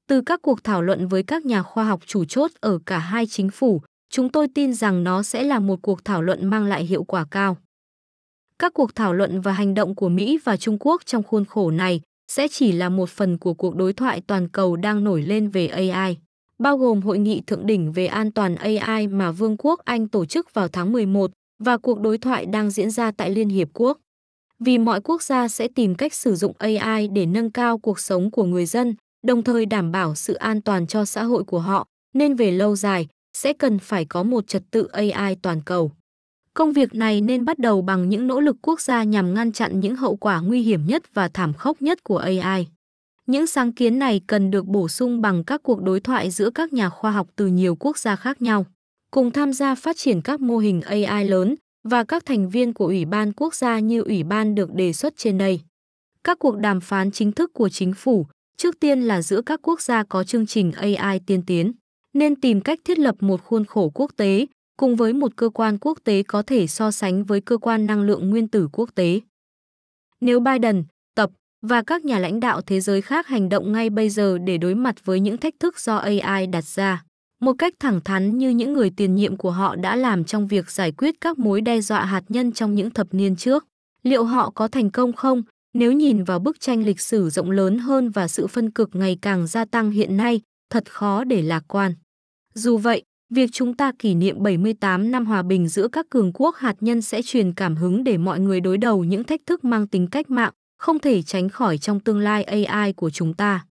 Từ 0.07 0.21
các 0.21 0.41
cuộc 0.41 0.63
thảo 0.63 0.81
luận 0.81 1.07
với 1.07 1.23
các 1.23 1.45
nhà 1.45 1.63
khoa 1.63 1.83
học 1.83 2.01
chủ 2.05 2.25
chốt 2.25 2.51
ở 2.59 2.79
cả 2.85 2.97
hai 2.97 3.25
chính 3.25 3.49
phủ, 3.49 3.81
chúng 4.11 4.29
tôi 4.29 4.47
tin 4.47 4.73
rằng 4.73 5.03
nó 5.03 5.23
sẽ 5.23 5.43
là 5.43 5.59
một 5.59 5.79
cuộc 5.81 6.05
thảo 6.05 6.21
luận 6.21 6.47
mang 6.47 6.65
lại 6.65 6.83
hiệu 6.83 7.03
quả 7.03 7.25
cao. 7.31 7.57
Các 8.59 8.73
cuộc 8.73 8.95
thảo 8.95 9.13
luận 9.13 9.41
và 9.41 9.51
hành 9.51 9.73
động 9.73 9.95
của 9.95 10.09
Mỹ 10.09 10.39
và 10.43 10.57
Trung 10.57 10.77
Quốc 10.79 11.01
trong 11.05 11.23
khuôn 11.23 11.45
khổ 11.45 11.71
này 11.71 12.01
sẽ 12.31 12.47
chỉ 12.47 12.71
là 12.71 12.89
một 12.89 13.09
phần 13.09 13.37
của 13.37 13.53
cuộc 13.53 13.75
đối 13.75 13.93
thoại 13.93 14.21
toàn 14.27 14.49
cầu 14.49 14.75
đang 14.75 15.03
nổi 15.03 15.21
lên 15.21 15.49
về 15.49 15.67
AI, 15.67 16.17
bao 16.59 16.77
gồm 16.77 17.01
hội 17.01 17.19
nghị 17.19 17.41
thượng 17.41 17.65
đỉnh 17.65 17.91
về 17.91 18.07
an 18.07 18.31
toàn 18.31 18.55
AI 18.55 19.07
mà 19.07 19.31
Vương 19.31 19.55
quốc 19.57 19.79
Anh 19.85 20.07
tổ 20.07 20.25
chức 20.25 20.53
vào 20.53 20.67
tháng 20.67 20.91
11 20.91 21.31
và 21.63 21.77
cuộc 21.77 21.99
đối 21.99 22.17
thoại 22.17 22.45
đang 22.45 22.69
diễn 22.71 22.91
ra 22.91 23.11
tại 23.11 23.29
Liên 23.29 23.49
Hiệp 23.49 23.67
Quốc. 23.73 23.97
Vì 24.59 24.77
mọi 24.77 25.01
quốc 25.01 25.23
gia 25.23 25.47
sẽ 25.47 25.67
tìm 25.75 25.95
cách 25.95 26.13
sử 26.13 26.35
dụng 26.35 26.53
AI 26.57 27.07
để 27.07 27.25
nâng 27.25 27.51
cao 27.51 27.77
cuộc 27.77 27.99
sống 27.99 28.31
của 28.31 28.43
người 28.43 28.65
dân, 28.65 28.95
đồng 29.27 29.43
thời 29.43 29.65
đảm 29.65 29.91
bảo 29.91 30.15
sự 30.15 30.33
an 30.33 30.61
toàn 30.61 30.87
cho 30.87 31.05
xã 31.05 31.23
hội 31.23 31.43
của 31.43 31.59
họ, 31.59 31.87
nên 32.13 32.35
về 32.35 32.51
lâu 32.51 32.75
dài, 32.75 33.07
sẽ 33.33 33.53
cần 33.53 33.79
phải 33.79 34.05
có 34.05 34.23
một 34.23 34.47
trật 34.47 34.63
tự 34.71 34.85
AI 34.85 35.35
toàn 35.35 35.61
cầu. 35.65 35.91
Công 36.53 36.73
việc 36.73 36.95
này 36.95 37.21
nên 37.21 37.45
bắt 37.45 37.59
đầu 37.59 37.81
bằng 37.81 38.09
những 38.09 38.27
nỗ 38.27 38.39
lực 38.39 38.55
quốc 38.61 38.81
gia 38.81 39.03
nhằm 39.03 39.33
ngăn 39.33 39.51
chặn 39.51 39.79
những 39.79 39.95
hậu 39.95 40.15
quả 40.15 40.41
nguy 40.41 40.61
hiểm 40.61 40.85
nhất 40.85 41.03
và 41.13 41.27
thảm 41.27 41.53
khốc 41.53 41.81
nhất 41.81 42.03
của 42.03 42.17
AI. 42.17 42.67
Những 43.27 43.47
sáng 43.47 43.71
kiến 43.71 43.99
này 43.99 44.21
cần 44.27 44.51
được 44.51 44.65
bổ 44.65 44.87
sung 44.87 45.21
bằng 45.21 45.43
các 45.43 45.63
cuộc 45.63 45.81
đối 45.81 45.99
thoại 45.99 46.31
giữa 46.31 46.49
các 46.49 46.73
nhà 46.73 46.89
khoa 46.89 47.11
học 47.11 47.27
từ 47.35 47.47
nhiều 47.47 47.75
quốc 47.75 47.97
gia 47.97 48.15
khác 48.15 48.41
nhau, 48.41 48.65
cùng 49.11 49.31
tham 49.31 49.53
gia 49.53 49.75
phát 49.75 49.97
triển 49.97 50.21
các 50.21 50.41
mô 50.41 50.57
hình 50.57 50.81
AI 50.81 51.27
lớn 51.27 51.55
và 51.83 52.03
các 52.03 52.25
thành 52.25 52.49
viên 52.49 52.73
của 52.73 52.85
Ủy 52.85 53.05
ban 53.05 53.33
quốc 53.33 53.55
gia 53.55 53.79
như 53.79 54.01
Ủy 54.01 54.23
ban 54.23 54.55
được 54.55 54.73
đề 54.73 54.93
xuất 54.93 55.13
trên 55.17 55.37
đây. 55.37 55.61
Các 56.23 56.39
cuộc 56.39 56.57
đàm 56.57 56.81
phán 56.81 57.11
chính 57.11 57.31
thức 57.31 57.51
của 57.53 57.69
chính 57.69 57.93
phủ, 57.93 58.25
trước 58.57 58.79
tiên 58.79 59.01
là 59.01 59.21
giữa 59.21 59.41
các 59.41 59.59
quốc 59.63 59.81
gia 59.81 60.03
có 60.03 60.23
chương 60.23 60.45
trình 60.45 60.71
AI 60.71 61.19
tiên 61.19 61.43
tiến 61.45 61.71
nên 62.13 62.35
tìm 62.35 62.61
cách 62.61 62.79
thiết 62.85 62.99
lập 62.99 63.15
một 63.19 63.43
khuôn 63.43 63.65
khổ 63.65 63.91
quốc 63.93 64.11
tế 64.17 64.45
cùng 64.77 64.95
với 64.95 65.13
một 65.13 65.35
cơ 65.35 65.49
quan 65.49 65.77
quốc 65.77 65.99
tế 66.03 66.23
có 66.23 66.41
thể 66.41 66.67
so 66.67 66.91
sánh 66.91 67.23
với 67.23 67.41
cơ 67.41 67.57
quan 67.57 67.85
năng 67.85 68.01
lượng 68.01 68.29
nguyên 68.29 68.47
tử 68.47 68.69
quốc 68.71 68.89
tế. 68.95 69.19
Nếu 70.21 70.39
Biden, 70.39 70.83
Tập 71.15 71.29
và 71.61 71.81
các 71.81 72.05
nhà 72.05 72.19
lãnh 72.19 72.39
đạo 72.39 72.61
thế 72.61 72.79
giới 72.79 73.01
khác 73.01 73.27
hành 73.27 73.49
động 73.49 73.71
ngay 73.71 73.89
bây 73.89 74.09
giờ 74.09 74.37
để 74.37 74.57
đối 74.57 74.75
mặt 74.75 75.05
với 75.05 75.19
những 75.19 75.37
thách 75.37 75.59
thức 75.59 75.79
do 75.79 75.97
AI 75.97 76.47
đặt 76.47 76.63
ra, 76.63 77.03
một 77.41 77.53
cách 77.57 77.73
thẳng 77.79 78.01
thắn 78.01 78.37
như 78.37 78.49
những 78.49 78.73
người 78.73 78.89
tiền 78.89 79.15
nhiệm 79.15 79.37
của 79.37 79.51
họ 79.51 79.75
đã 79.75 79.95
làm 79.95 80.23
trong 80.23 80.47
việc 80.47 80.71
giải 80.71 80.91
quyết 80.91 81.15
các 81.21 81.39
mối 81.39 81.61
đe 81.61 81.81
dọa 81.81 82.05
hạt 82.05 82.23
nhân 82.29 82.51
trong 82.51 82.75
những 82.75 82.89
thập 82.89 83.07
niên 83.11 83.35
trước, 83.35 83.65
liệu 84.03 84.23
họ 84.23 84.49
có 84.49 84.67
thành 84.67 84.89
công 84.89 85.13
không? 85.13 85.43
Nếu 85.73 85.91
nhìn 85.91 86.23
vào 86.23 86.39
bức 86.39 86.59
tranh 86.59 86.85
lịch 86.85 86.99
sử 86.99 87.29
rộng 87.29 87.51
lớn 87.51 87.77
hơn 87.77 88.09
và 88.09 88.27
sự 88.27 88.47
phân 88.47 88.71
cực 88.71 88.89
ngày 88.95 89.17
càng 89.21 89.47
gia 89.47 89.65
tăng 89.65 89.91
hiện 89.91 90.17
nay, 90.17 90.41
thật 90.71 90.91
khó 90.91 91.23
để 91.23 91.41
lạc 91.41 91.63
quan. 91.67 91.93
Dù 92.53 92.77
vậy, 92.77 93.03
việc 93.29 93.49
chúng 93.53 93.73
ta 93.73 93.91
kỷ 93.99 94.15
niệm 94.15 94.43
78 94.43 95.11
năm 95.11 95.25
hòa 95.25 95.43
bình 95.43 95.67
giữa 95.67 95.87
các 95.87 96.05
cường 96.09 96.31
quốc 96.33 96.55
hạt 96.55 96.75
nhân 96.79 97.01
sẽ 97.01 97.21
truyền 97.21 97.53
cảm 97.53 97.75
hứng 97.75 98.03
để 98.03 98.17
mọi 98.17 98.39
người 98.39 98.59
đối 98.59 98.77
đầu 98.77 99.03
những 99.03 99.23
thách 99.23 99.41
thức 99.45 99.63
mang 99.63 99.87
tính 99.87 100.07
cách 100.07 100.29
mạng, 100.29 100.53
không 100.77 100.99
thể 100.99 101.21
tránh 101.21 101.49
khỏi 101.49 101.77
trong 101.77 101.99
tương 101.99 102.19
lai 102.19 102.43
AI 102.43 102.93
của 102.93 103.09
chúng 103.09 103.33
ta. 103.33 103.65